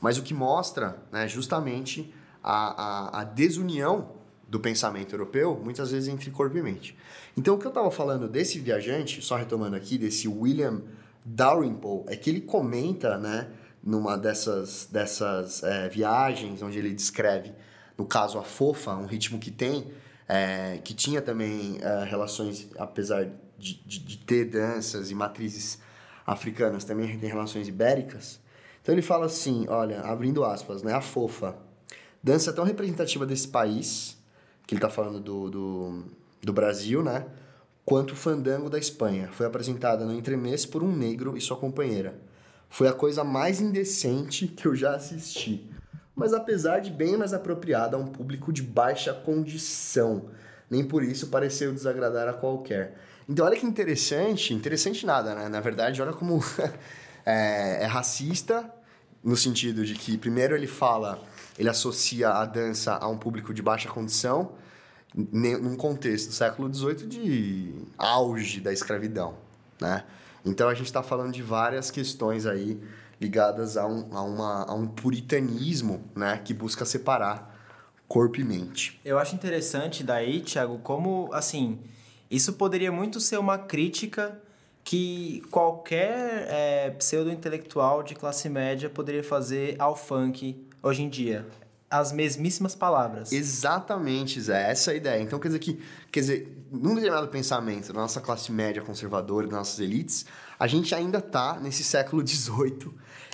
[0.00, 4.21] Mas o que mostra né, justamente a, a, a desunião
[4.52, 6.94] do pensamento europeu, muitas vezes entre corpo e mente.
[7.34, 10.82] Então, o que eu estava falando desse viajante, só retomando aqui, desse William
[11.24, 13.48] Dalrymple, é que ele comenta, né,
[13.82, 17.54] numa dessas, dessas é, viagens, onde ele descreve,
[17.96, 19.90] no caso, a fofa, um ritmo que tem,
[20.28, 23.24] é, que tinha também é, relações, apesar
[23.58, 25.78] de, de, de, ter danças e matrizes
[26.26, 28.38] africanas, também tem relações ibéricas.
[28.82, 31.56] Então, ele fala assim, olha, abrindo aspas, né, a fofa,
[32.22, 34.20] dança tão representativa desse país
[34.66, 36.04] que ele está falando do, do,
[36.42, 37.26] do, Brasil, né?
[37.84, 39.28] Quanto o fandango da Espanha.
[39.32, 42.14] Foi apresentada no entremês por um negro e sua companheira.
[42.68, 45.70] Foi a coisa mais indecente que eu já assisti.
[46.14, 50.26] Mas apesar de bem mais apropriada a um público de baixa condição.
[50.70, 52.96] Nem por isso pareceu desagradar a qualquer.
[53.28, 55.48] Então olha que interessante, interessante nada, né?
[55.48, 56.42] Na verdade, olha como
[57.26, 58.70] é, é racista
[59.22, 61.22] no sentido de que primeiro ele fala
[61.58, 64.52] ele associa a dança a um público de baixa condição,
[65.14, 69.36] num contexto do século XVIII de auge da escravidão,
[69.80, 70.04] né?
[70.44, 72.82] Então a gente está falando de várias questões aí
[73.20, 76.40] ligadas a um, a, uma, a um puritanismo, né?
[76.42, 77.52] Que busca separar
[78.08, 79.00] corpo e mente.
[79.04, 81.78] Eu acho interessante daí, Thiago, como, assim,
[82.30, 84.38] isso poderia muito ser uma crítica
[84.84, 91.46] que qualquer é, pseudo-intelectual de classe média poderia fazer ao funk hoje em dia.
[91.88, 93.32] As mesmíssimas palavras.
[93.32, 94.70] Exatamente, Zé.
[94.70, 95.22] Essa é a ideia.
[95.22, 99.56] Então, quer dizer que, quer dizer, num determinado pensamento da nossa classe média conservadora, das
[99.56, 100.24] nossas elites,
[100.58, 102.90] a gente ainda está nesse século XVIII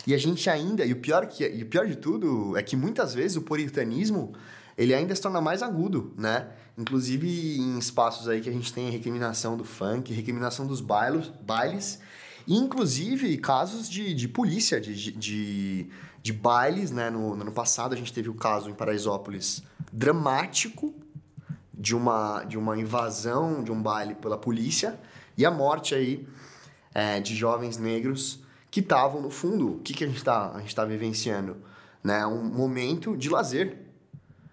[0.08, 2.74] e a gente ainda, e o pior que, e o pior de tudo é que
[2.74, 4.32] muitas vezes o puritanismo
[4.78, 6.48] ele ainda se torna mais agudo, né?
[6.78, 12.00] Inclusive em espaços aí que a gente tem recriminação do funk, recriminação dos bailos, bailes,
[12.46, 15.90] e inclusive casos de, de polícia, de, de
[16.22, 17.10] de bailes, né?
[17.10, 19.62] No, no ano passado a gente teve o caso em Paraisópolis
[19.92, 20.94] dramático
[21.72, 24.98] de uma, de uma invasão de um baile pela polícia
[25.36, 26.28] e a morte aí
[26.92, 29.76] é, de jovens negros que estavam no fundo.
[29.76, 31.56] O que, que a gente está tá vivenciando?
[32.02, 32.26] Né?
[32.26, 33.87] Um momento de lazer.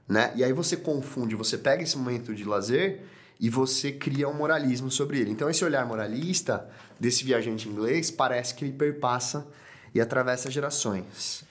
[0.08, 0.32] Né?
[0.36, 3.04] E aí você confunde, você pega esse momento de lazer
[3.40, 5.32] e você cria um moralismo sobre ele.
[5.32, 9.48] Então esse olhar moralista desse viajante inglês parece que ele perpassa
[9.94, 11.44] e atravessa gerações.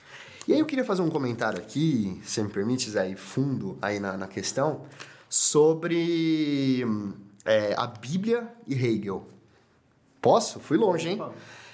[0.47, 4.15] E aí eu queria fazer um comentário aqui, se me permite, Zé, fundo aí na,
[4.15, 4.85] na questão,
[5.27, 6.85] sobre
[7.43, 9.27] é, a Bíblia e Hegel.
[10.21, 10.59] Posso?
[10.59, 11.21] Fui longe, hein?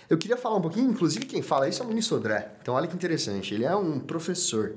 [0.10, 2.54] Eu queria falar um pouquinho, inclusive quem fala isso é o Muniz Sodré.
[2.62, 4.76] Então olha que interessante, ele é um professor.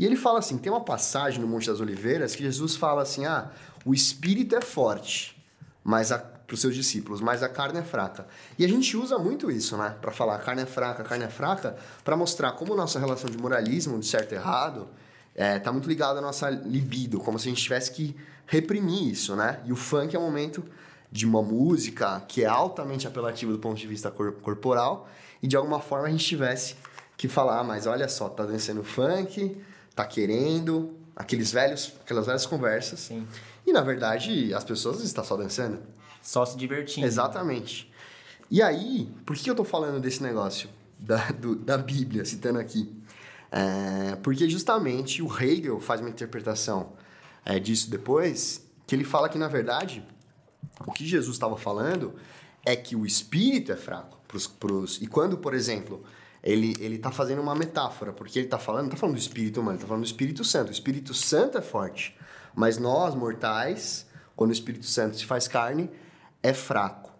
[0.00, 3.26] E ele fala assim, tem uma passagem no Monte das Oliveiras que Jesus fala assim,
[3.26, 3.50] ah,
[3.84, 5.36] o espírito é forte,
[5.84, 8.26] mas para os seus discípulos, mas a carne é fraca.
[8.58, 9.94] E a gente usa muito isso, né?
[10.00, 14.00] Para falar carne é fraca, carne é fraca, para mostrar como nossa relação de moralismo,
[14.00, 14.88] de certo e errado,
[15.34, 19.36] é, tá muito ligada à nossa libido, como se a gente tivesse que reprimir isso,
[19.36, 19.60] né?
[19.66, 20.64] E o funk é um momento
[21.12, 25.10] de uma música que é altamente apelativa do ponto de vista cor corporal
[25.42, 26.74] e de alguma forma a gente tivesse
[27.18, 29.60] que falar, ah, mas olha só, tá dançando funk,
[29.94, 33.00] tá querendo, aqueles velhos, aquelas velhas conversas.
[33.00, 33.26] Sim.
[33.66, 35.80] E na verdade, as pessoas estão só dançando.
[36.22, 37.06] Só se divertindo.
[37.06, 37.90] Exatamente.
[38.50, 42.92] E aí, por que eu tô falando desse negócio da, do, da Bíblia, citando aqui?
[43.52, 46.92] É, porque justamente o Hegel faz uma interpretação
[47.44, 50.04] é, disso depois, que ele fala que, na verdade,
[50.86, 52.14] o que Jesus estava falando
[52.64, 54.18] é que o espírito é fraco.
[54.28, 56.04] Pros, pros, e quando, por exemplo,
[56.42, 59.60] ele, ele tá fazendo uma metáfora, porque ele está falando, não tá falando do espírito
[59.60, 60.68] humano, ele tá falando do Espírito Santo.
[60.68, 62.16] O Espírito Santo é forte,
[62.54, 65.90] mas nós, mortais, quando o Espírito Santo se faz carne,
[66.42, 67.10] é fraco.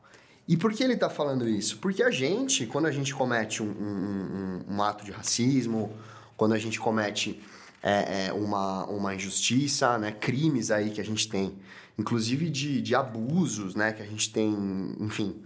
[0.48, 1.78] E por que ele está falando isso?
[1.78, 5.94] Porque a gente, quando a gente comete um, um, um, um ato de racismo,
[6.36, 7.40] quando a gente comete
[7.82, 11.56] é, é, uma, uma injustiça, né, crimes aí que a gente tem,
[11.98, 15.36] inclusive de, de abusos, né, que a gente tem, enfim,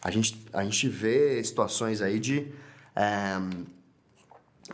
[0.00, 2.46] a gente, a gente vê situações aí de
[2.96, 3.38] é,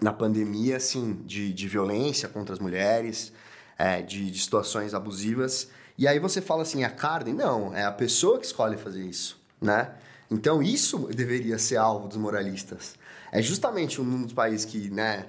[0.00, 3.32] na pandemia, assim, de, de violência contra as mulheres,
[3.76, 7.32] é, de, de situações abusivas e aí você fala assim, a carne?
[7.32, 9.92] Não, é a pessoa que escolhe fazer isso, né?
[10.30, 12.94] Então isso deveria ser alvo dos moralistas.
[13.30, 15.26] É justamente um dos países que, né,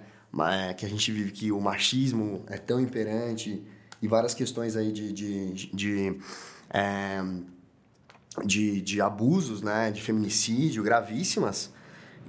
[0.51, 3.61] é, que a gente vive que o machismo é tão imperante
[4.01, 6.19] e várias questões aí de, de, de, de,
[6.69, 7.21] é,
[8.45, 11.71] de, de abusos, né, de feminicídio gravíssimas.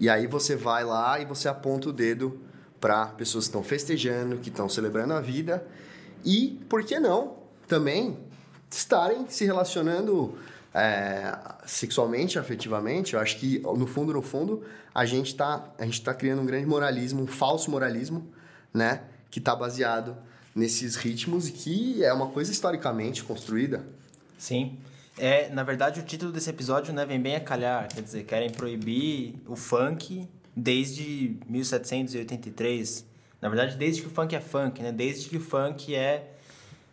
[0.01, 2.41] E aí você vai lá e você aponta o dedo
[2.81, 5.67] para pessoas que estão festejando, que estão celebrando a vida
[6.25, 7.37] e, por que não,
[7.69, 8.19] também
[8.71, 10.37] estarem se relacionando
[10.73, 13.15] é, sexualmente, afetivamente.
[13.15, 14.63] Eu acho que, no fundo, no fundo,
[14.95, 15.59] a gente está
[16.05, 18.27] tá criando um grande moralismo, um falso moralismo,
[18.73, 19.03] né?
[19.31, 20.17] Que está baseado
[20.55, 23.85] nesses ritmos e que é uma coisa historicamente construída.
[24.39, 24.79] Sim.
[25.17, 27.89] É, na verdade, o título desse episódio né, vem bem a calhar.
[27.89, 33.07] Quer dizer, querem proibir o funk desde 1783.
[33.41, 34.91] Na verdade, desde que o funk é funk, né?
[34.91, 36.31] Desde que o funk é,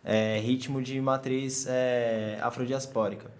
[0.04, 3.30] é ritmo de matriz é, afrodiaspórica.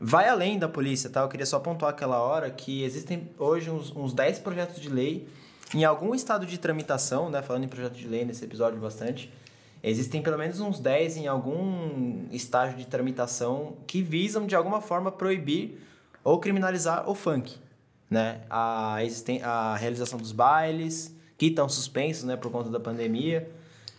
[0.00, 1.20] Vai além da polícia, tá?
[1.20, 5.28] Eu queria só pontuar aquela hora que existem hoje uns, uns 10 projetos de lei
[5.74, 7.42] em algum estado de tramitação, né?
[7.42, 9.30] Falando em projeto de lei nesse episódio bastante,
[9.82, 15.10] existem pelo menos uns 10 em algum estágio de tramitação que visam de alguma forma
[15.10, 15.80] proibir
[16.22, 17.58] ou criminalizar o funk
[18.10, 18.40] né?
[18.50, 23.48] A, existen a realização dos bailes, que estão suspensos né, por conta da pandemia,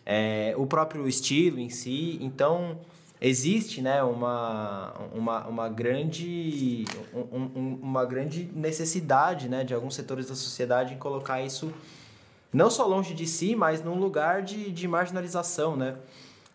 [0.05, 2.19] é, o próprio estilo em si.
[2.21, 2.77] Então,
[3.21, 10.35] existe né, uma, uma, uma, grande, um, uma grande necessidade né, de alguns setores da
[10.35, 11.73] sociedade em colocar isso
[12.53, 15.95] não só longe de si, mas num lugar de, de marginalização, né?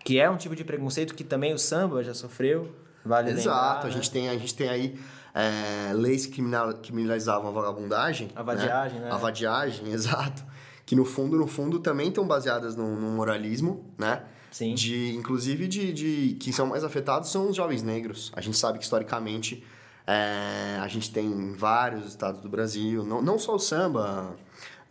[0.04, 3.80] Que é um tipo de preconceito que também o samba já sofreu, vale Exato, lembrar.
[3.80, 3.90] a, né?
[3.90, 4.98] gente tem, a gente tem aí
[5.34, 6.42] é, leis que
[6.82, 8.30] criminalizavam a vagabundagem.
[8.34, 9.06] A vadiagem, né?
[9.06, 9.12] né?
[9.12, 10.44] A vadiagem, exato.
[10.84, 14.22] Que no fundo, no fundo, também estão baseadas no, no, moralismo, né?
[14.50, 14.74] Sim.
[14.74, 18.32] De, inclusive, de, de que são mais afetados são os jovens negros.
[18.34, 19.62] A gente sabe que historicamente
[20.06, 24.36] é, a gente tem vários estados do Brasil, não, não só o samba,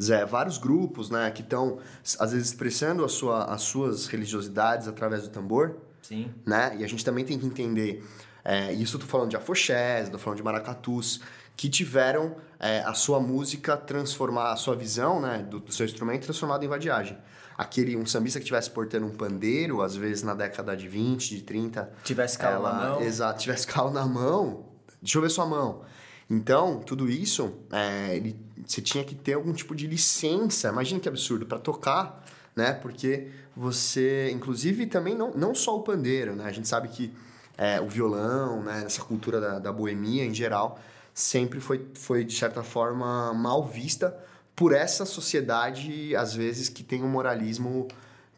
[0.02, 1.80] Zé, vários grupos, né, que estão
[2.20, 5.78] às vezes expressando a sua, as suas religiosidades através do tambor.
[6.02, 6.32] Sim.
[6.46, 6.78] Né?
[6.80, 8.04] E a gente também tem que entender
[8.46, 11.20] é, isso eu tô falando de afoxés, tô falando de maracatus,
[11.58, 16.26] que tiveram é, a sua música transformar, a sua visão né, do, do seu instrumento
[16.26, 17.18] transformada em vadiagem.
[17.58, 21.42] Aquele, um sambista que estivesse portando um pandeiro, às vezes na década de 20, de
[21.42, 21.92] 30...
[22.04, 23.02] Tivesse ela, na mão.
[23.02, 24.66] Exato, tivesse calo na mão.
[25.02, 25.82] Deixa eu ver sua mão.
[26.30, 28.36] Então, tudo isso, é, ele,
[28.66, 32.74] você tinha que ter algum tipo de licença, imagina que absurdo, para tocar, né?
[32.74, 36.46] Porque você, inclusive, também não, não só o pandeiro, né?
[36.46, 37.14] A gente sabe que
[37.58, 40.80] é, o violão, né, essa cultura da, da boemia em geral,
[41.14, 44.18] sempre foi, foi, de certa forma, mal vista
[44.56, 47.88] por essa sociedade, às vezes, que tem um moralismo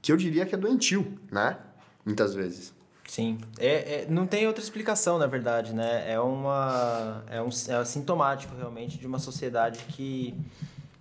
[0.01, 1.57] que eu diria que é doentio, né?
[2.05, 2.73] Muitas vezes.
[3.07, 3.39] Sim.
[3.57, 6.11] É, é, não tem outra explicação, na verdade, né?
[6.11, 10.35] É, uma, é, um, é sintomático, realmente, de uma sociedade que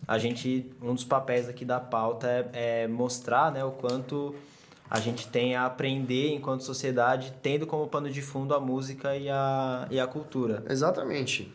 [0.07, 0.71] a gente...
[0.81, 4.35] Um dos papéis aqui da pauta é, é mostrar né, o quanto
[4.89, 9.29] a gente tem a aprender enquanto sociedade, tendo como pano de fundo a música e
[9.29, 10.65] a, e a cultura.
[10.71, 11.53] Exatamente.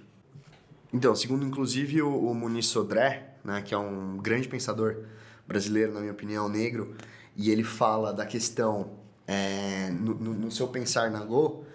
[0.94, 5.06] Então, segundo inclusive o, o Muniz Sodré, né, que é um grande pensador
[5.48, 6.94] brasileiro, na minha opinião, negro,
[7.38, 9.01] e ele fala da questão
[9.32, 11.66] é, no, no, no, seu pensar na Go,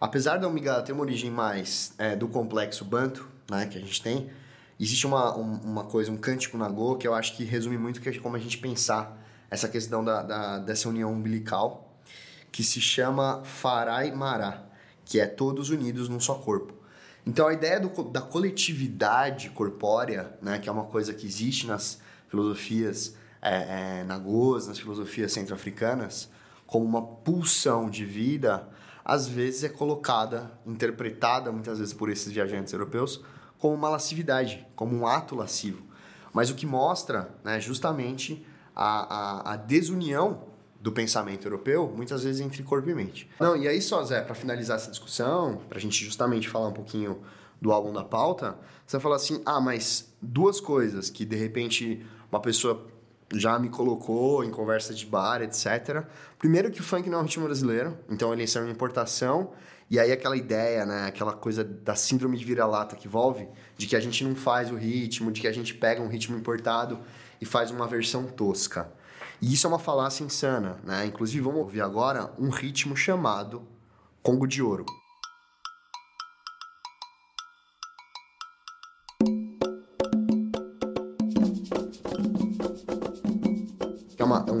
[0.00, 4.02] apesar da Umigada ter uma origem mais é, do complexo banto, né, que a gente
[4.02, 4.30] tem,
[4.80, 8.00] existe uma, um, uma coisa, um cântico na Go que eu acho que resume muito
[8.00, 11.94] que é como a gente pensar essa questão da, da, dessa união umbilical,
[12.50, 14.64] que se chama Farai Mará,
[15.04, 16.72] que é todos unidos num só corpo.
[17.26, 22.00] Então a ideia do, da coletividade corpórea, né, que é uma coisa que existe nas
[22.28, 26.30] filosofias é, é, nagôs, nas filosofias centro-africanas,
[26.66, 28.68] como uma pulsão de vida,
[29.04, 33.22] às vezes é colocada, interpretada muitas vezes por esses viajantes europeus,
[33.58, 35.82] como uma lascividade, como um ato lascivo.
[36.32, 40.42] Mas o que mostra né, justamente a, a, a desunião
[40.80, 43.30] do pensamento europeu, muitas vezes entre corpo e mente.
[43.40, 46.72] Não, e aí só, Zé, para finalizar essa discussão, para a gente justamente falar um
[46.72, 47.22] pouquinho
[47.60, 52.40] do álbum da pauta, você fala assim, ah, mas duas coisas que de repente uma
[52.40, 52.86] pessoa
[53.38, 56.04] já me colocou em conversa de bar, etc.
[56.38, 59.52] Primeiro que o funk não é um ritmo brasileiro, então ele é uma importação,
[59.90, 63.94] e aí aquela ideia, né, aquela coisa da síndrome de vira-lata que envolve, de que
[63.94, 66.98] a gente não faz o ritmo, de que a gente pega um ritmo importado
[67.40, 68.90] e faz uma versão tosca.
[69.40, 71.04] E isso é uma falácia insana, né?
[71.06, 73.62] Inclusive, vamos ouvir agora um ritmo chamado
[74.22, 74.86] Congo de Ouro.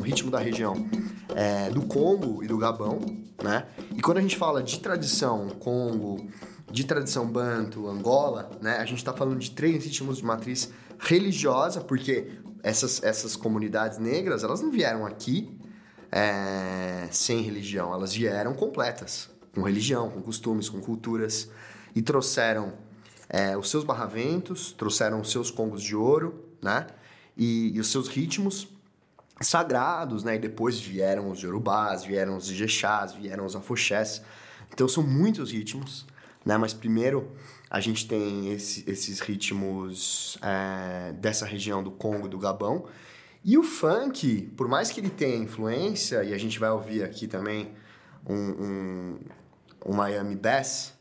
[0.04, 0.88] Ritmo da região
[1.34, 3.00] é, do Congo e do Gabão,
[3.42, 3.66] né?
[3.96, 6.28] E quando a gente fala de tradição Congo,
[6.70, 8.76] de tradição Banto, Angola, né?
[8.76, 14.44] A gente está falando de três ritmos de matriz religiosa, porque essas, essas comunidades negras,
[14.44, 15.58] elas não vieram aqui
[16.12, 21.48] é, sem religião, elas vieram completas, com religião, com costumes, com culturas,
[21.94, 22.74] e trouxeram
[23.28, 26.86] é, os seus barraventos, trouxeram os seus congos de ouro, né?
[27.36, 28.68] e, e os seus ritmos
[29.40, 30.36] sagrados, né?
[30.36, 34.22] E depois vieram os yorubás, vieram os ijexás, vieram os afoxés.
[34.72, 36.06] Então são muitos ritmos,
[36.44, 36.56] né?
[36.56, 37.30] Mas primeiro
[37.68, 42.86] a gente tem esse, esses ritmos é, dessa região do Congo, do Gabão.
[43.44, 47.26] E o funk, por mais que ele tenha influência, e a gente vai ouvir aqui
[47.26, 47.72] também
[48.26, 49.18] um, um,
[49.86, 50.94] um Miami Bass.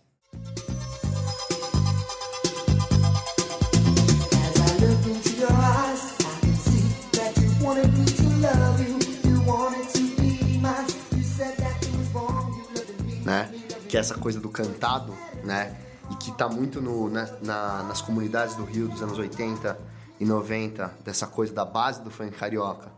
[13.94, 15.78] Que é essa coisa do cantado, né?
[16.10, 19.80] E que tá muito no, na, na, nas comunidades do Rio dos anos 80
[20.20, 22.92] e 90, dessa coisa da base do funk carioca,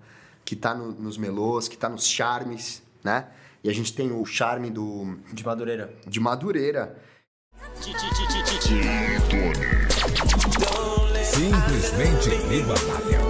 [0.45, 3.27] que tá no, nos melôs, que tá nos charmes, né?
[3.61, 5.17] E a gente tem o charme do.
[5.33, 5.93] De Madureira.
[6.07, 6.95] De Madureira.
[11.25, 13.24] Simplesmente ibatável.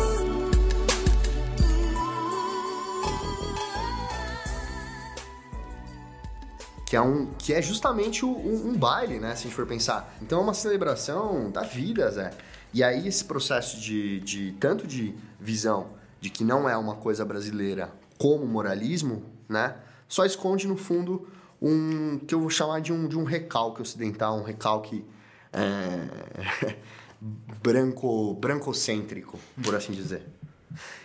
[6.95, 9.35] Que é, um, que é justamente um, um, baile, né?
[9.35, 10.15] Se a gente for pensar.
[10.21, 12.31] Então é uma celebração da vida, Zé.
[12.73, 15.89] E aí esse processo de, de tanto de visão
[16.21, 19.75] de que não é uma coisa brasileira como moralismo, né?
[20.07, 21.27] Só esconde no fundo
[21.61, 25.03] um que eu vou chamar de um, de um recalque ocidental, um recalque
[25.51, 26.77] é,
[27.61, 30.25] branco brancocêntrico, por assim dizer.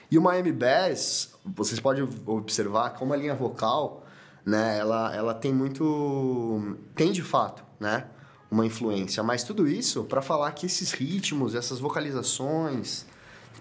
[0.09, 4.00] E o Miami Bass, vocês podem observar como a linha vocal
[4.45, 4.79] né?
[4.79, 6.77] Ela, ela tem muito...
[6.95, 8.07] Tem, de fato, né?
[8.51, 9.23] Uma influência.
[9.23, 13.07] Mas tudo isso para falar que esses ritmos, essas vocalizações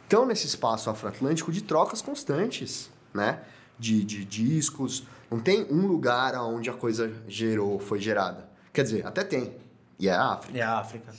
[0.02, 3.42] estão nesse espaço afroatlântico de trocas constantes, né?
[3.78, 5.04] De, de discos.
[5.30, 8.50] Não tem um lugar onde a coisa gerou, foi gerada.
[8.74, 9.56] Quer dizer, até tem.
[10.00, 10.58] E é a África.
[10.58, 11.14] É a África.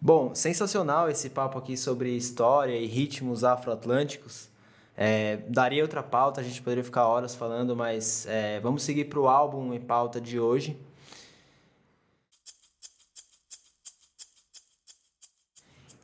[0.00, 4.48] Bom, sensacional esse papo aqui sobre história e ritmos afroatlânticos.
[5.00, 9.20] É, daria outra pauta, a gente poderia ficar horas falando, mas é, vamos seguir para
[9.20, 10.76] o álbum e pauta de hoje.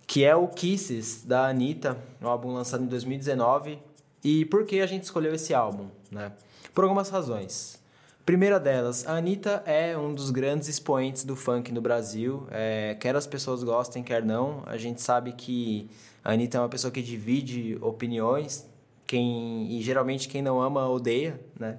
[0.07, 3.81] Que é o Kisses, da Anitta, um álbum lançado em 2019.
[4.23, 5.89] E por que a gente escolheu esse álbum?
[6.09, 6.31] Né?
[6.73, 7.83] Por algumas razões.
[8.25, 12.47] Primeira delas, a Anitta é um dos grandes expoentes do funk no Brasil.
[12.49, 14.63] É, quer as pessoas gostem, quer não.
[14.67, 15.91] A gente sabe que
[16.23, 18.73] a Anitta é uma pessoa que divide opiniões,
[19.07, 21.79] quem e geralmente quem não ama odeia, né?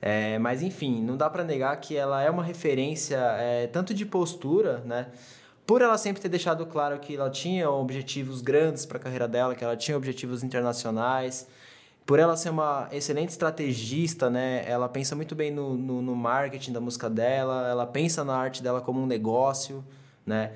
[0.00, 4.04] É, mas enfim, não dá para negar que ela é uma referência é, tanto de
[4.04, 5.06] postura, né?
[5.64, 9.54] Por ela sempre ter deixado claro que ela tinha objetivos grandes para a carreira dela,
[9.54, 11.46] que ela tinha objetivos internacionais,
[12.04, 14.64] por ela ser uma excelente estrategista, né?
[14.66, 18.60] Ela pensa muito bem no, no, no marketing da música dela, ela pensa na arte
[18.60, 19.84] dela como um negócio,
[20.26, 20.52] né?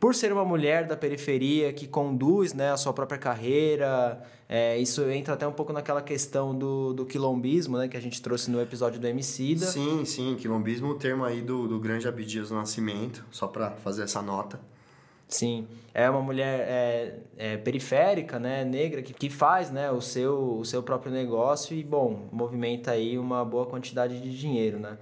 [0.00, 5.02] Por ser uma mulher da periferia que conduz né, a sua própria carreira, é, isso
[5.10, 8.62] entra até um pouco naquela questão do, do quilombismo, né, que a gente trouxe no
[8.62, 9.66] episódio do Emicida.
[9.66, 14.02] Sim, sim, quilombismo, o termo aí do, do grande Abdias do Nascimento, só para fazer
[14.02, 14.58] essa nota.
[15.28, 20.58] Sim, é uma mulher é, é, periférica, né, negra, que, que faz né, o, seu,
[20.60, 24.96] o seu próprio negócio e, bom, movimenta aí uma boa quantidade de dinheiro, né.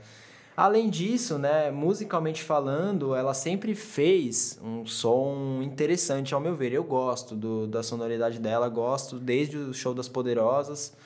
[0.59, 6.72] Além disso, né, musicalmente falando, ela sempre fez um som interessante, ao meu ver.
[6.72, 10.96] Eu gosto do, da sonoridade dela, gosto desde o Show das Poderosas.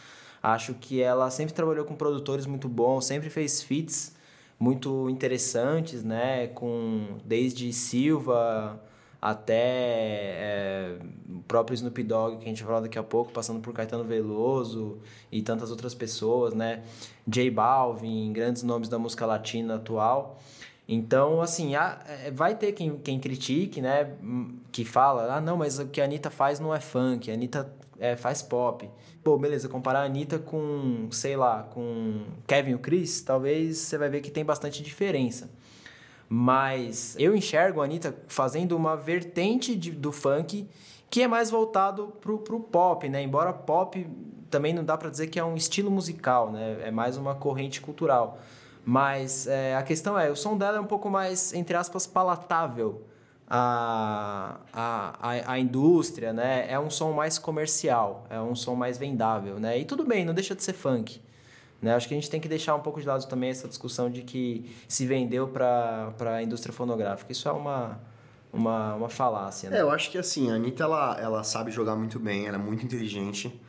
[0.43, 4.15] Acho que ela sempre trabalhou com produtores muito bons, sempre fez feats
[4.59, 8.81] muito interessantes, né, com desde Silva,
[9.23, 10.97] até é,
[11.31, 14.03] o próprio Snoop Dogg, que a gente vai falar daqui a pouco, passando por Caetano
[14.03, 14.99] Veloso
[15.31, 16.83] e tantas outras pessoas, né?
[17.25, 20.41] J Balvin, grandes nomes da música latina atual.
[20.89, 24.11] Então, assim, é, vai ter quem, quem critique, né?
[24.73, 27.73] Que fala, ah, não, mas o que a Anitta faz não é funk, a Anitta
[28.01, 28.91] é, faz pop.
[29.23, 34.09] Pô, beleza, comparar a Anitta com, sei lá, com Kevin o Chris, talvez você vai
[34.09, 35.49] ver que tem bastante diferença.
[36.35, 40.67] Mas eu enxergo a Anitta fazendo uma vertente de, do funk
[41.11, 43.23] que é mais voltado pro, pro pop, né?
[43.23, 44.09] Embora pop
[44.49, 46.79] também não dá para dizer que é um estilo musical, né?
[46.85, 48.39] É mais uma corrente cultural.
[48.83, 53.03] Mas é, a questão é, o som dela é um pouco mais, entre aspas, palatável
[53.47, 56.65] à, à, à, indústria, né?
[56.67, 59.79] É um som mais comercial, é um som mais vendável, né?
[59.79, 61.21] E tudo bem, não deixa de ser funk.
[61.83, 61.93] Né?
[61.95, 64.23] Acho que a gente tem que deixar um pouco de lado também essa discussão de
[64.23, 67.33] que se vendeu para a indústria fonográfica.
[67.33, 68.01] Isso é uma,
[68.53, 69.69] uma, uma falácia.
[69.69, 69.79] Né?
[69.79, 72.61] É, eu acho que assim, a Anitta ela, ela sabe jogar muito bem, ela é
[72.61, 73.61] muito inteligente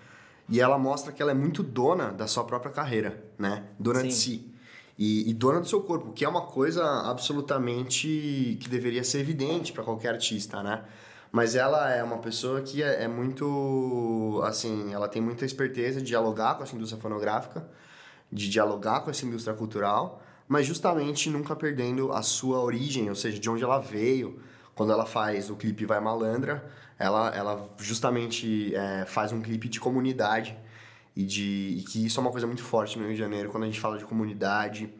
[0.47, 3.64] e ela mostra que ela é muito dona da sua própria carreira, né?
[3.80, 4.07] Dona Sim.
[4.07, 4.53] de si.
[4.95, 9.74] E, e, dona do seu corpo, que é uma coisa absolutamente que deveria ser evidente
[9.74, 10.84] para qualquer artista, né?
[11.32, 14.39] Mas ela é uma pessoa que é, é muito.
[14.45, 17.68] Assim, ela tem muita esperteza de dialogar com essa indústria fonográfica,
[18.34, 23.39] de dialogar com essa indústria cultural, mas justamente nunca perdendo a sua origem, ou seja,
[23.39, 24.41] de onde ela veio.
[24.75, 26.67] Quando ela faz o clipe Vai Malandra,
[26.97, 30.57] ela, ela justamente é, faz um clipe de comunidade
[31.15, 33.63] e, de, e que isso é uma coisa muito forte no Rio de Janeiro, quando
[33.63, 34.91] a gente fala de comunidade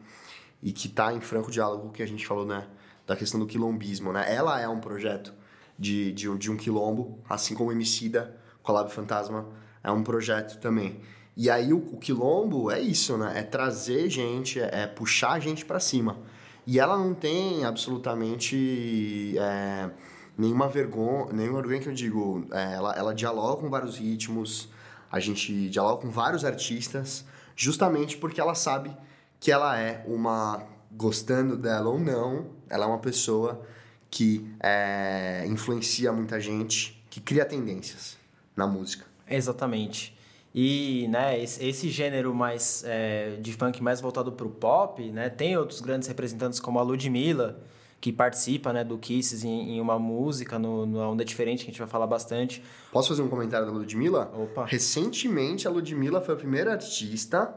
[0.62, 2.68] e que está em franco diálogo com o que a gente falou, né?
[3.04, 4.32] Da questão do quilombismo, né?
[4.32, 5.34] Ela é um projeto
[5.76, 9.48] de, de, de um quilombo, assim como o Emicida, Collab Fantasma,
[9.82, 11.00] é um projeto também.
[11.36, 13.32] E aí o, o quilombo é isso, né?
[13.36, 16.18] É trazer gente, é, é puxar a gente para cima.
[16.66, 19.90] E ela não tem absolutamente é,
[20.38, 22.46] nenhuma vergonha, nenhuma vergonha que eu digo.
[22.52, 24.68] É, ela, ela dialoga com vários ritmos,
[25.10, 27.24] a gente dialoga com vários artistas,
[27.54, 28.96] justamente porque ela sabe
[29.38, 33.66] que ela é uma, gostando dela ou não, ela é uma pessoa
[34.10, 38.16] que é, influencia muita gente, que cria tendências
[38.56, 39.04] na música.
[39.28, 40.13] Exatamente.
[40.54, 45.56] E né, esse, gênero mais é, de funk mais voltado para o pop, né, tem
[45.56, 47.58] outros grandes representantes como a Ludmilla,
[48.00, 51.72] que participa né, do Kisses em, em uma música, no, no Onda Diferente, que a
[51.72, 52.62] gente vai falar bastante.
[52.92, 54.30] Posso fazer um comentário da Ludmilla?
[54.32, 54.64] Opa.
[54.64, 57.52] Recentemente, a Ludmilla foi a primeira artista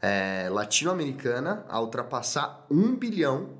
[0.00, 3.50] é, latino-americana a ultrapassar um bilhão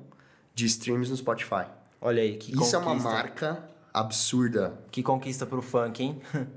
[0.53, 1.67] de streams no Spotify.
[2.01, 2.77] Olha aí, que Isso conquista.
[2.77, 3.63] é uma marca
[3.93, 4.77] absurda.
[4.91, 6.21] Que conquista pro funk, hein?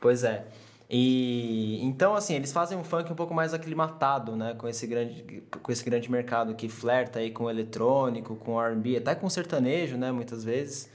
[0.00, 0.46] pois é.
[0.90, 5.42] E então assim, eles fazem um funk um pouco mais aclimatado, né, com esse grande
[5.62, 9.96] com esse grande mercado que flerta aí com o eletrônico, com R&B, até com sertanejo,
[9.98, 10.90] né, muitas vezes.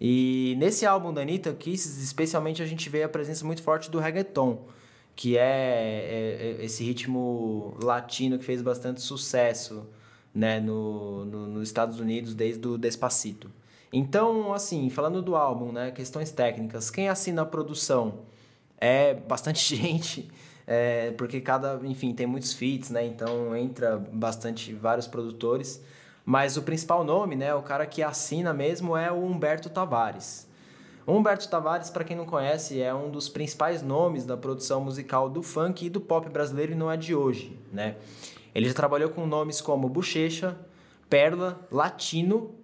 [0.00, 3.98] E nesse álbum da Anitta Kisses, especialmente a gente vê a presença muito forte do
[4.00, 4.66] reggaeton,
[5.14, 9.86] que é, é, é esse ritmo latino que fez bastante sucesso,
[10.34, 13.50] né, no, no, nos Estados Unidos desde o Despacito.
[13.92, 18.20] Então, assim, falando do álbum, né, questões técnicas, quem assina a produção
[18.80, 20.30] é bastante gente,
[20.66, 25.82] é, porque cada, enfim, tem muitos feats, né, então entra bastante vários produtores,
[26.24, 30.48] mas o principal nome, né, o cara que assina mesmo é o Humberto Tavares.
[31.06, 35.30] O Humberto Tavares, para quem não conhece, é um dos principais nomes da produção musical
[35.30, 37.96] do funk e do pop brasileiro e não é de hoje, né?
[38.54, 40.54] Ele já trabalhou com nomes como Bochecha,
[41.08, 42.54] Perla, Latino.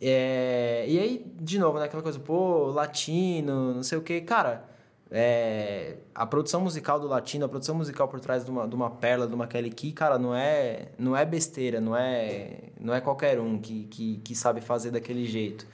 [0.00, 0.84] É...
[0.86, 1.86] E aí, de novo, né?
[1.86, 4.20] Aquela coisa, pô, latino, não sei o que.
[4.20, 4.69] Cara,
[5.10, 5.96] é...
[6.14, 9.26] a produção musical do latino, a produção musical por trás de uma, de uma Perla,
[9.26, 13.40] de uma Kelly Key, cara, não é, não é besteira, não é, não é qualquer
[13.40, 15.66] um que, que, que sabe fazer daquele jeito.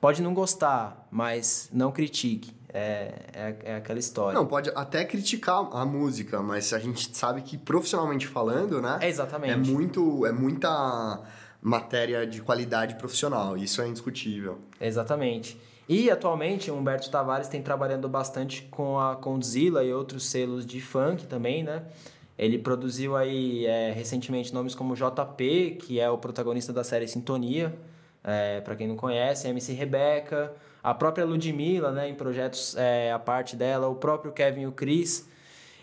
[0.00, 2.52] Pode não gostar, mas não critique.
[2.76, 4.36] É, é, é, aquela história.
[4.36, 8.98] Não, pode até criticar a música, mas a gente sabe que profissionalmente falando, né?
[9.00, 9.52] É exatamente.
[9.52, 11.22] É muito, é muita
[11.62, 14.58] matéria de qualidade profissional, isso é indiscutível.
[14.80, 15.56] Exatamente.
[15.88, 20.80] E atualmente o Humberto Tavares tem trabalhando bastante com a Condzilla e outros selos de
[20.80, 21.82] funk também, né?
[22.38, 27.74] Ele produziu aí é, recentemente nomes como JP, que é o protagonista da série Sintonia,
[28.24, 33.18] é, para quem não conhece, MC Rebeca, a própria Ludmilla, né, em projetos é, a
[33.18, 35.28] parte dela, o próprio Kevin e o Chris.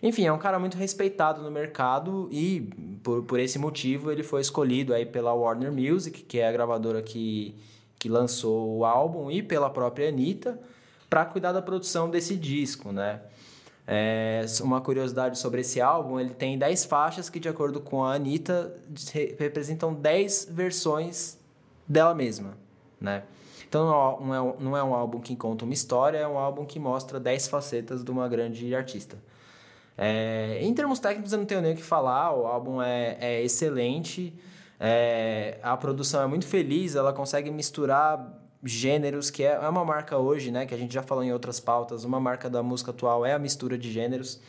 [0.03, 2.69] Enfim, é um cara muito respeitado no mercado e
[3.03, 7.01] por, por esse motivo ele foi escolhido aí pela Warner Music, que é a gravadora
[7.01, 7.55] que,
[8.01, 10.59] que lançou o álbum, e pela própria Anitta,
[11.07, 13.21] para cuidar da produção desse disco, né?
[13.87, 18.15] É, uma curiosidade sobre esse álbum, ele tem 10 faixas que, de acordo com a
[18.15, 18.75] Anitta,
[19.37, 21.37] representam 10 versões
[21.87, 22.57] dela mesma,
[22.99, 23.21] né?
[23.69, 23.85] Então
[24.19, 27.19] não é, não é um álbum que conta uma história, é um álbum que mostra
[27.19, 29.15] 10 facetas de uma grande artista.
[29.95, 33.43] É, em termos técnicos eu não tenho nem o que falar, o álbum é, é
[33.43, 34.33] excelente,
[34.83, 40.17] é, a produção é muito feliz, ela consegue misturar gêneros, que é, é uma marca
[40.17, 43.23] hoje, né, que a gente já falou em outras pautas, uma marca da música atual
[43.23, 44.41] é a mistura de gêneros,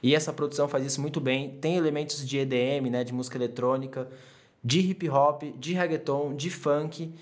[0.00, 4.08] e essa produção faz isso muito bem, tem elementos de EDM, né, de música eletrônica,
[4.62, 7.12] de hip hop, de reggaeton, de funk,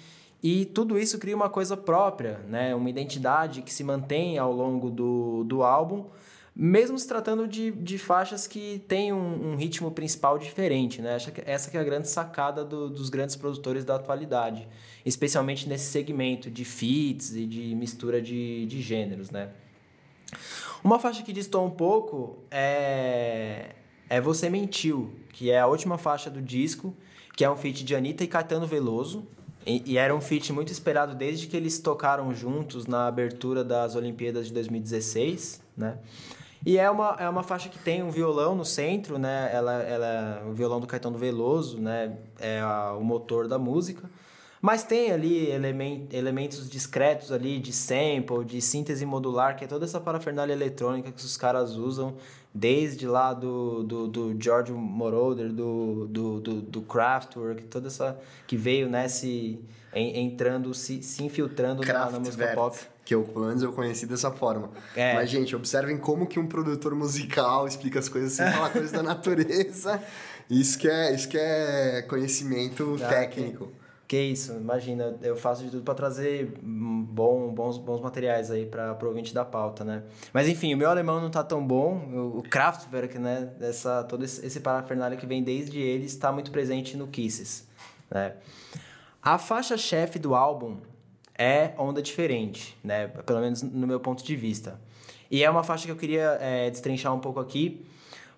[0.43, 2.75] e tudo isso cria uma coisa própria, né?
[2.75, 6.07] uma identidade que se mantém ao longo do, do álbum,
[6.55, 11.01] mesmo se tratando de, de faixas que têm um, um ritmo principal diferente.
[11.01, 11.17] Né?
[11.47, 14.69] Essa que é a grande sacada do, dos grandes produtores da atualidade,
[15.05, 19.31] especialmente nesse segmento de feats e de mistura de, de gêneros.
[19.31, 19.49] Né?
[20.85, 23.71] Uma faixa que distou um pouco é,
[24.09, 26.95] é Você Mentiu, que é a última faixa do disco,
[27.35, 29.27] que é um feat de Anitta e Caetano Veloso,
[29.65, 33.95] e, e, era um feat muito esperado desde que eles tocaram juntos na abertura das
[33.95, 35.99] Olimpíadas de 2016, né?
[36.65, 39.51] E é uma, é uma faixa que tem um violão no centro, né?
[39.53, 42.17] Ela, ela, o violão do Caetano Veloso, né?
[42.39, 44.09] É a, o motor da música.
[44.61, 49.85] Mas tem ali elemen- elementos discretos ali de sample, de síntese modular, que é toda
[49.85, 52.15] essa parafernália eletrônica que os caras usam
[52.55, 58.57] desde lá do, do, do George Moroder, do, do, do, do Kraftwerk, toda essa que
[58.57, 59.59] veio né, se,
[59.93, 62.79] en- entrando, se, se infiltrando na, na música pop.
[63.05, 64.71] Que eu, pelo menos eu conheci dessa forma.
[64.95, 65.15] É.
[65.15, 69.03] Mas, gente, observem como que um produtor musical explica as coisas sem falar coisas da
[69.03, 70.03] natureza.
[70.49, 73.73] Isso que é, isso que é conhecimento Ah, técnico.
[74.07, 78.99] Que isso, imagina, eu faço de tudo para trazer bom, bons, bons materiais aí para
[79.03, 80.03] o ouvinte da pauta, né?
[80.35, 81.97] Mas enfim, o meu alemão não tá tão bom,
[82.37, 83.49] o, Kraftwerk, né?
[83.59, 87.67] Essa, todo esse, esse parafernália que vem desde ele está muito presente no Kisses,
[88.11, 88.35] né?
[89.23, 90.77] A faixa-chefe do álbum
[91.43, 93.09] é Onda Diferente, né?
[93.09, 94.81] Pelo menos no meu ponto de vista.
[95.31, 97.85] E é uma faixa que eu queria é, destrinchar um pouco aqui,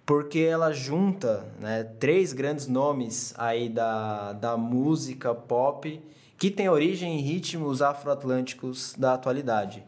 [0.06, 6.00] porque ela junta né, três grandes nomes aí da, da música pop
[6.38, 9.84] que tem origem em ritmos afroatlânticos da atualidade.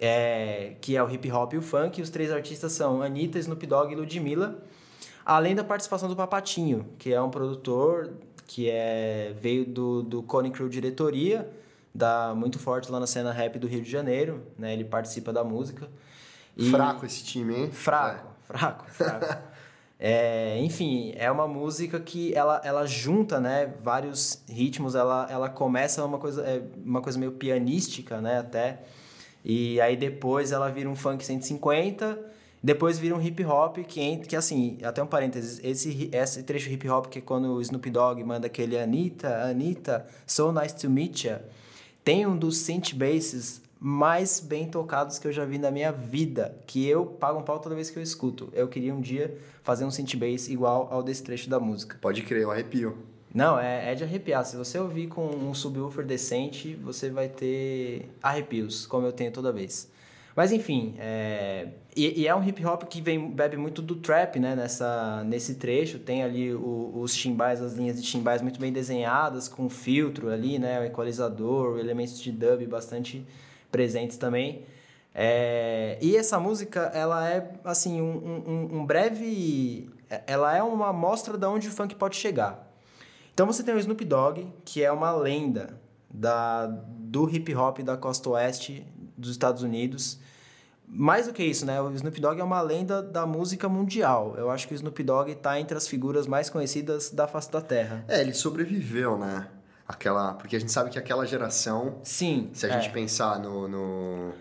[0.00, 3.38] É, que é o hip hop e o funk, e os três artistas são Anitta,
[3.38, 4.60] Snoop Dogg e Ludmilla,
[5.24, 8.12] além da participação do Papatinho, que é um produtor
[8.48, 11.48] que é, veio do, do Cone Crew Diretoria,
[11.94, 14.72] da, muito forte lá na cena rap do Rio de Janeiro, né?
[14.72, 15.88] ele participa da música.
[16.56, 17.70] E- Fraco esse time, hein?
[17.70, 19.42] Fraco, fraco, fraco.
[20.04, 26.04] É, enfim, é uma música que ela, ela junta, né, vários ritmos, ela, ela começa
[26.04, 28.80] uma coisa, é, uma coisa meio pianística, né, até,
[29.44, 32.18] e aí depois ela vira um funk 150,
[32.60, 36.68] depois vira um hip hop que, ent- que assim, até um parênteses, esse, esse trecho
[36.68, 40.90] hip hop que é quando o Snoop Dogg manda aquele Anitta, Anitta, so nice to
[40.90, 41.42] meet ya,
[42.04, 46.56] tem um dos synth basses mais bem tocados que eu já vi na minha vida,
[46.66, 48.48] que eu pago um pau toda vez que eu escuto.
[48.52, 51.98] Eu queria um dia fazer um synth bass igual ao desse trecho da música.
[52.00, 52.96] Pode crer, eu arrepio.
[53.34, 54.44] Não, é, é de arrepiar.
[54.44, 59.50] Se você ouvir com um subwoofer decente, você vai ter arrepios, como eu tenho toda
[59.50, 59.90] vez.
[60.34, 61.68] Mas enfim, é...
[61.94, 64.56] E, e é um hip hop que vem, bebe muito do trap, né?
[64.56, 65.98] Nessa, nesse trecho.
[65.98, 70.58] Tem ali o- os timbais, as linhas de timbais muito bem desenhadas, com filtro ali,
[70.58, 70.80] né?
[70.80, 73.26] O equalizador, elementos de dub bastante
[73.70, 74.62] presentes também.
[75.14, 79.90] É, E essa música, ela é, assim, um, um- um breve...
[80.26, 82.70] Ela é uma amostra de onde o funk pode chegar.
[83.34, 85.78] Então você tem o Snoop Dogg, que é uma lenda
[86.10, 88.86] da, do hip hop da costa oeste
[89.22, 90.18] dos Estados Unidos.
[90.86, 91.80] Mais do que isso, né?
[91.80, 94.34] O Snoop Dogg é uma lenda da música mundial.
[94.36, 97.62] Eu acho que o Snoop Dogg está entre as figuras mais conhecidas da face da
[97.62, 98.04] Terra.
[98.08, 99.48] É, ele sobreviveu, né?
[99.88, 102.50] Aquela, porque a gente sabe que aquela geração, Sim.
[102.52, 102.72] se a é.
[102.80, 104.32] gente pensar no, no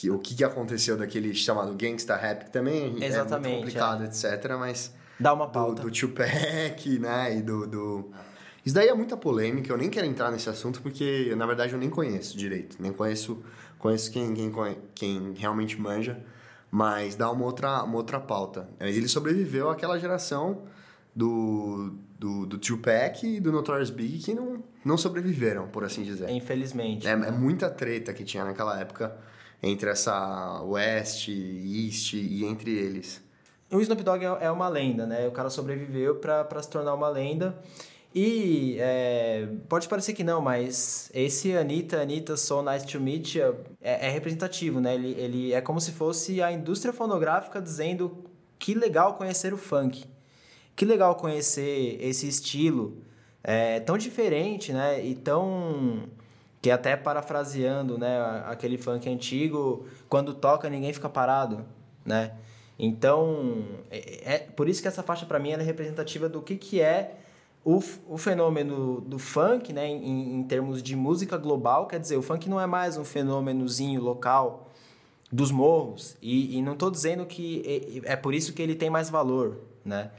[0.00, 4.04] que, o que, que aconteceu daquele chamado gangsta rap, que também é Exatamente, muito complicado,
[4.04, 4.56] etc.
[4.58, 5.82] Mas Dá uma do, pauta.
[5.82, 7.36] do Tupac, né?
[7.36, 8.10] E do, do...
[8.64, 11.78] Isso daí é muita polêmica, eu nem quero entrar nesse assunto porque, na verdade, eu
[11.78, 12.76] nem conheço direito.
[12.80, 13.42] Nem conheço,
[13.80, 14.52] conheço quem, quem,
[14.94, 16.22] quem realmente manja,
[16.70, 18.68] mas dá uma outra, uma outra pauta.
[18.78, 20.62] Mas ele sobreviveu àquela geração
[21.14, 26.30] do, do, do Tupac e do Notorious Big que não, não sobreviveram, por assim dizer.
[26.30, 27.08] Infelizmente.
[27.08, 29.16] É, é muita treta que tinha naquela época
[29.62, 33.20] entre essa West, East e entre eles.
[33.70, 35.28] O Snoop Dogg é é uma lenda, né?
[35.28, 37.56] O cara sobreviveu pra se tornar uma lenda.
[38.12, 43.56] E é, pode parecer que não, mas esse Anitta, Anitta, So Nice to Meet You
[43.80, 44.94] é, é representativo, né?
[44.94, 48.24] Ele, ele é como se fosse a indústria fonográfica dizendo
[48.58, 50.04] que legal conhecer o funk.
[50.74, 52.98] Que legal conhecer esse estilo
[53.44, 55.04] é, tão diferente, né?
[55.04, 56.08] E tão...
[56.60, 58.42] Que até parafraseando, né?
[58.46, 61.64] Aquele funk antigo, quando toca ninguém fica parado,
[62.04, 62.32] né?
[62.76, 66.80] Então, é, é por isso que essa faixa para mim é representativa do que, que
[66.80, 67.14] é
[67.64, 71.86] o, o fenômeno do funk, né, em, em termos de música global.
[71.86, 74.70] Quer dizer, o funk não é mais um fenômenozinho local
[75.30, 76.16] dos morros.
[76.20, 79.58] E, e não estou dizendo que é, é por isso que ele tem mais valor,
[79.84, 80.10] né?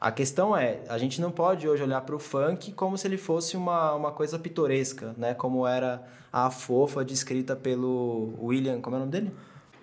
[0.00, 3.18] A questão é, a gente não pode hoje olhar para o funk como se ele
[3.18, 5.34] fosse uma, uma coisa pitoresca, né?
[5.34, 9.32] Como era a fofa descrita pelo William, como é o nome dele?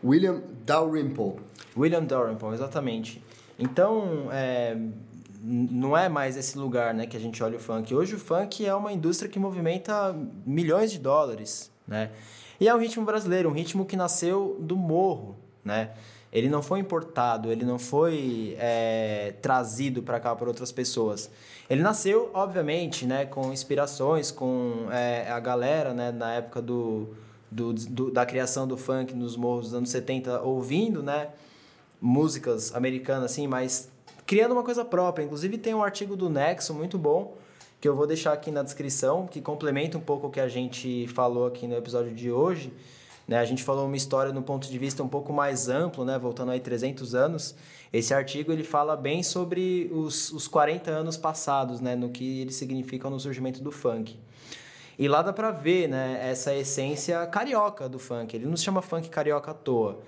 [0.03, 1.33] William Dalrymple.
[1.75, 3.21] William Dalrymple, exatamente.
[3.59, 4.77] Então, é,
[5.47, 7.93] não é mais esse lugar né, que a gente olha o funk.
[7.93, 10.15] Hoje o funk é uma indústria que movimenta
[10.45, 12.09] milhões de dólares, né?
[12.59, 15.91] E é um ritmo brasileiro, um ritmo que nasceu do morro, né?
[16.31, 21.29] Ele não foi importado, ele não foi é, trazido para cá por outras pessoas.
[21.69, 27.09] Ele nasceu, obviamente, né, com inspirações, com é, a galera, né, na época do,
[27.49, 31.29] do, do- da criação do funk nos morros dos anos 70, ouvindo, né,
[32.01, 33.89] músicas americanas, assim, mas
[34.25, 35.23] criando uma coisa própria.
[35.23, 37.37] Inclusive tem um artigo do Nexo muito bom,
[37.79, 41.07] que eu vou deixar aqui na descrição, que complementa um pouco o que a gente
[41.07, 42.73] falou aqui no episódio de hoje.
[43.27, 43.39] Né?
[43.39, 46.17] A gente falou uma história no ponto de vista um pouco mais amplo, né?
[46.17, 47.55] voltando aí 300 anos.
[47.91, 51.95] Esse artigo ele fala bem sobre os, os 40 anos passados, né?
[51.95, 54.19] no que eles significam no surgimento do funk.
[54.97, 56.19] E lá dá pra ver né?
[56.21, 58.35] essa essência carioca do funk.
[58.35, 59.99] Ele não se chama funk carioca à toa.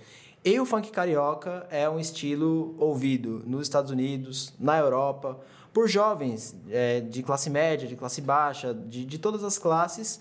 [0.43, 5.39] E o funk carioca é um estilo ouvido nos Estados Unidos, na Europa,
[5.73, 10.19] por jovens é, de classe média, de classe baixa, de, de todas as classes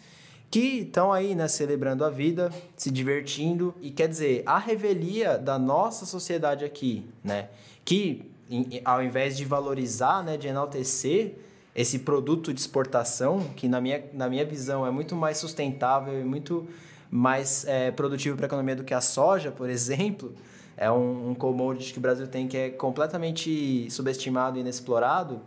[0.50, 5.58] que estão aí, né, celebrando a vida, se divertindo e quer dizer, a revelia da
[5.58, 7.48] nossa sociedade aqui, né,
[7.84, 11.34] que em, ao invés de valorizar, né, de enaltecer
[11.74, 16.24] esse produto de exportação, que na minha, na minha visão é muito mais sustentável e
[16.24, 16.66] muito
[17.10, 20.34] mais é, produtivo para a economia do que a soja, por exemplo,
[20.76, 25.40] é um, um commodity que o Brasil tem que é completamente subestimado e inexplorado.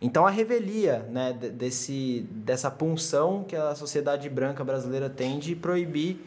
[0.00, 6.24] Então a revelia né, desse, dessa punção que a sociedade branca brasileira tem de proibir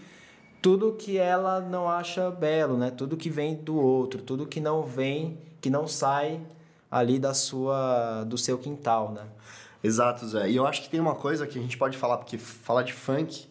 [0.61, 2.89] tudo que ela não acha belo, né?
[2.89, 6.39] Tudo que vem do outro, tudo que não vem, que não sai
[6.89, 9.23] ali da sua do seu quintal, né?
[9.83, 10.49] Exato, Zé.
[10.49, 12.93] E eu acho que tem uma coisa que a gente pode falar, porque falar de
[12.93, 13.45] funk,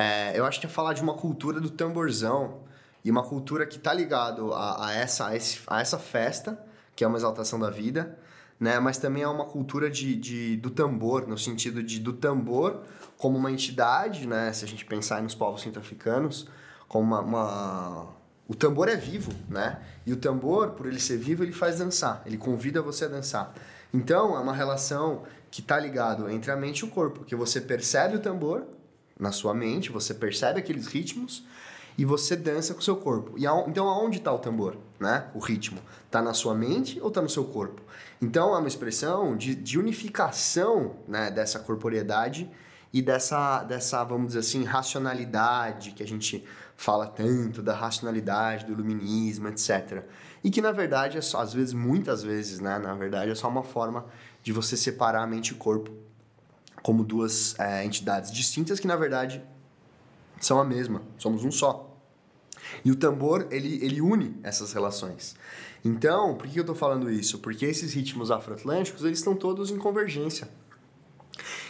[0.00, 2.60] é, eu acho que é falar de uma cultura do tamborzão
[3.04, 6.56] e uma cultura que tá ligado a, a essa, a, esse, a essa festa,
[6.94, 8.16] que é uma exaltação da vida,
[8.60, 8.78] né?
[8.78, 12.82] Mas também é uma cultura de, de, do tambor, no sentido de do tambor
[13.16, 14.52] como uma entidade, né?
[14.52, 16.48] Se a gente pensar nos povos centro-africanos,
[16.86, 18.06] como uma, uma,
[18.46, 19.82] O tambor é vivo, né?
[20.06, 23.52] E o tambor, por ele ser vivo, ele faz dançar, ele convida você a dançar.
[23.92, 27.60] Então, é uma relação que está ligado entre a mente e o corpo, que você
[27.60, 28.77] percebe o tambor
[29.18, 31.44] na sua mente, você percebe aqueles ritmos
[31.98, 33.34] e você dança com o seu corpo.
[33.36, 35.26] E a, então, aonde está o tambor, né?
[35.34, 35.80] O ritmo?
[36.06, 37.82] Está na sua mente ou está no seu corpo?
[38.22, 42.48] Então, é uma expressão de, de unificação né, dessa corporeidade
[42.92, 46.44] e dessa, dessa, vamos dizer assim, racionalidade que a gente
[46.76, 50.04] fala tanto, da racionalidade, do iluminismo, etc.
[50.44, 53.48] E que, na verdade, é só, às vezes, muitas vezes, né, na verdade, é só
[53.48, 54.06] uma forma
[54.40, 55.90] de você separar a mente e o corpo
[56.82, 59.42] como duas é, entidades distintas que, na verdade,
[60.40, 61.96] são a mesma, somos um só.
[62.84, 65.36] E o tambor, ele, ele une essas relações.
[65.84, 67.38] Então, por que eu estou falando isso?
[67.38, 70.48] Porque esses ritmos afroatlânticos, eles estão todos em convergência.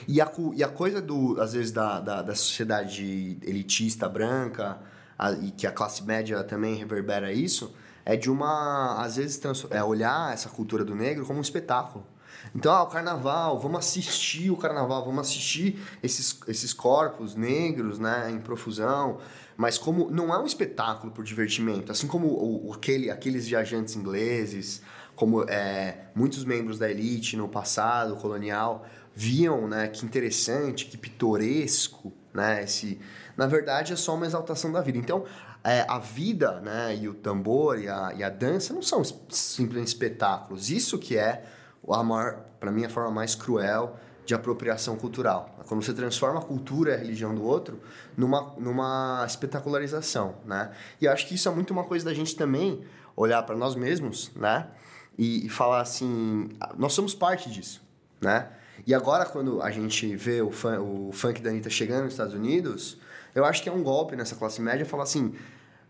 [0.07, 4.79] E a, e a coisa, do, às vezes, da, da, da sociedade elitista, branca,
[5.19, 9.41] a, e que a classe média também reverbera isso, é de uma, às vezes,
[9.71, 12.07] é olhar essa cultura do negro como um espetáculo.
[12.55, 18.31] Então, ah, o carnaval, vamos assistir o carnaval, vamos assistir esses, esses corpos negros, né,
[18.31, 19.19] em profusão,
[19.57, 23.97] mas como não é um espetáculo por divertimento, assim como o, o aquele, aqueles viajantes
[23.97, 24.83] ingleses,
[25.15, 32.13] como é, muitos membros da elite no passado colonial viam, né, que interessante, que pitoresco,
[32.33, 33.01] né, esse,
[33.37, 34.97] na verdade é só uma exaltação da vida.
[34.97, 35.25] Então,
[35.65, 39.89] é, a vida, né, e o tambor e a, e a dança não são simplesmente
[39.89, 40.71] espetáculos.
[40.71, 41.45] Isso que é
[41.89, 43.99] a maior, para mim, a forma mais cruel
[44.29, 45.59] de apropriação cultural.
[45.67, 47.81] Quando você transforma a cultura e a religião do outro
[48.15, 50.71] numa, numa espetacularização, né?
[51.01, 52.85] E acho que isso é muito uma coisa da gente também
[53.17, 54.69] olhar para nós mesmos, né?
[55.17, 57.83] E, e, falar assim, nós somos parte disso,
[58.21, 58.51] né?
[58.87, 62.35] E agora quando a gente vê o, fun, o funk da Anitta chegando nos Estados
[62.35, 62.99] Unidos,
[63.35, 65.35] eu acho que é um golpe nessa classe média falar assim,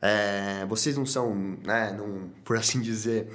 [0.00, 1.34] é, vocês não são,
[1.64, 3.28] né, não, por assim dizer,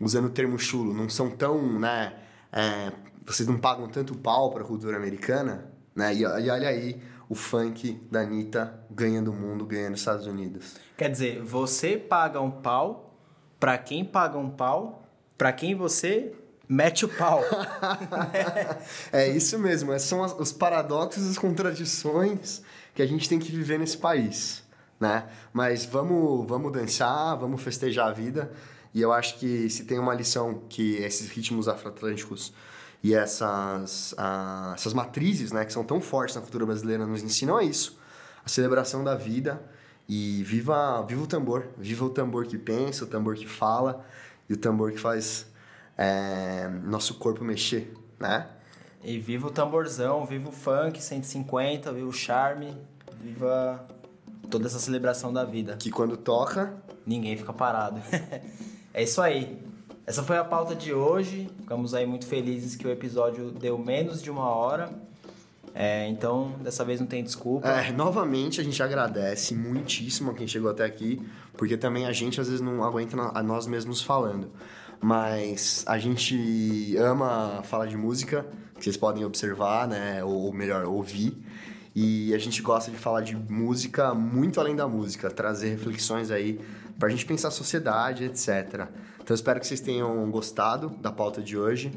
[0.00, 2.14] usando o termo chulo, não são tão, né,
[2.52, 2.92] é,
[3.26, 6.14] vocês não pagam tanto pau para a cultura americana, né?
[6.14, 10.76] E, e, olha aí o funk da Anitta ganhando o mundo, ganhando os Estados Unidos.
[10.96, 13.14] Quer dizer, você paga um pau
[13.60, 15.02] para quem paga um pau,
[15.36, 16.32] para quem você
[16.68, 17.42] mete o pau.
[19.12, 22.62] é isso mesmo, esses são os paradoxos as contradições
[22.94, 24.62] que a gente tem que viver nesse país,
[24.98, 25.26] né?
[25.52, 28.50] Mas vamos, vamos dançar, vamos festejar a vida.
[28.94, 32.52] E eu acho que se tem uma lição que esses ritmos afroatlânticos
[33.02, 37.58] e essas, uh, essas matrizes, né, que são tão fortes na cultura brasileira, nos ensinam
[37.58, 37.98] é isso.
[38.44, 39.62] A celebração da vida
[40.08, 41.68] e viva, viva o tambor.
[41.76, 44.04] Viva o tambor que pensa, o tambor que fala
[44.48, 45.46] e o tambor que faz
[45.96, 48.48] é, nosso corpo mexer, né?
[49.04, 52.76] E viva o tamborzão, viva o funk 150, viva o charme,
[53.20, 53.86] viva
[54.50, 55.76] toda essa celebração da vida.
[55.76, 56.74] Que quando toca...
[57.06, 58.02] Ninguém fica parado.
[58.98, 59.56] é isso aí.
[60.04, 61.48] Essa foi a pauta de hoje.
[61.60, 64.90] Ficamos aí muito felizes que o episódio deu menos de uma hora.
[65.72, 67.68] É, então, dessa vez não tem desculpa.
[67.68, 71.24] É, novamente, a gente agradece muitíssimo a quem chegou até aqui,
[71.56, 74.50] porque também a gente às vezes não aguenta a nós mesmos falando.
[75.00, 78.44] Mas a gente ama falar de música,
[78.74, 80.24] que vocês podem observar, né?
[80.24, 81.40] Ou, ou melhor, ouvir.
[81.94, 86.58] E a gente gosta de falar de música muito além da música, trazer reflexões aí
[86.98, 88.88] pra gente pensar a sociedade, etc.
[89.22, 91.92] Então espero que vocês tenham gostado da pauta de hoje.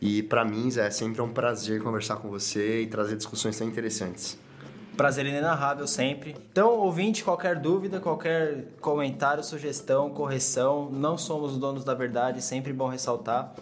[0.00, 3.66] E para mim, Zé, é sempre um prazer conversar com você e trazer discussões tão
[3.66, 4.38] interessantes.
[4.96, 6.34] Prazer inenarrável sempre.
[6.50, 12.72] Então, ouvinte, qualquer dúvida, qualquer comentário, sugestão, correção, não somos os donos da verdade, sempre
[12.72, 13.54] bom ressaltar.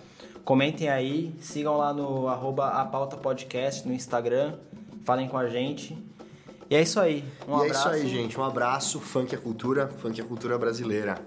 [0.44, 4.58] Comentem aí, sigam lá no arroba a pauta podcast no Instagram,
[5.04, 5.98] falem com a gente.
[6.70, 7.24] E é isso aí.
[7.46, 7.66] Um e abraço.
[7.66, 8.40] é isso aí, gente.
[8.40, 9.00] Um abraço.
[9.00, 11.24] Funk é cultura, funk é cultura brasileira.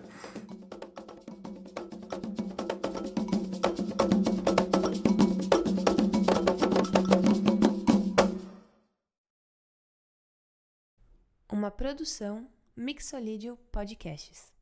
[11.50, 14.57] Uma produção Mixolídio Podcasts.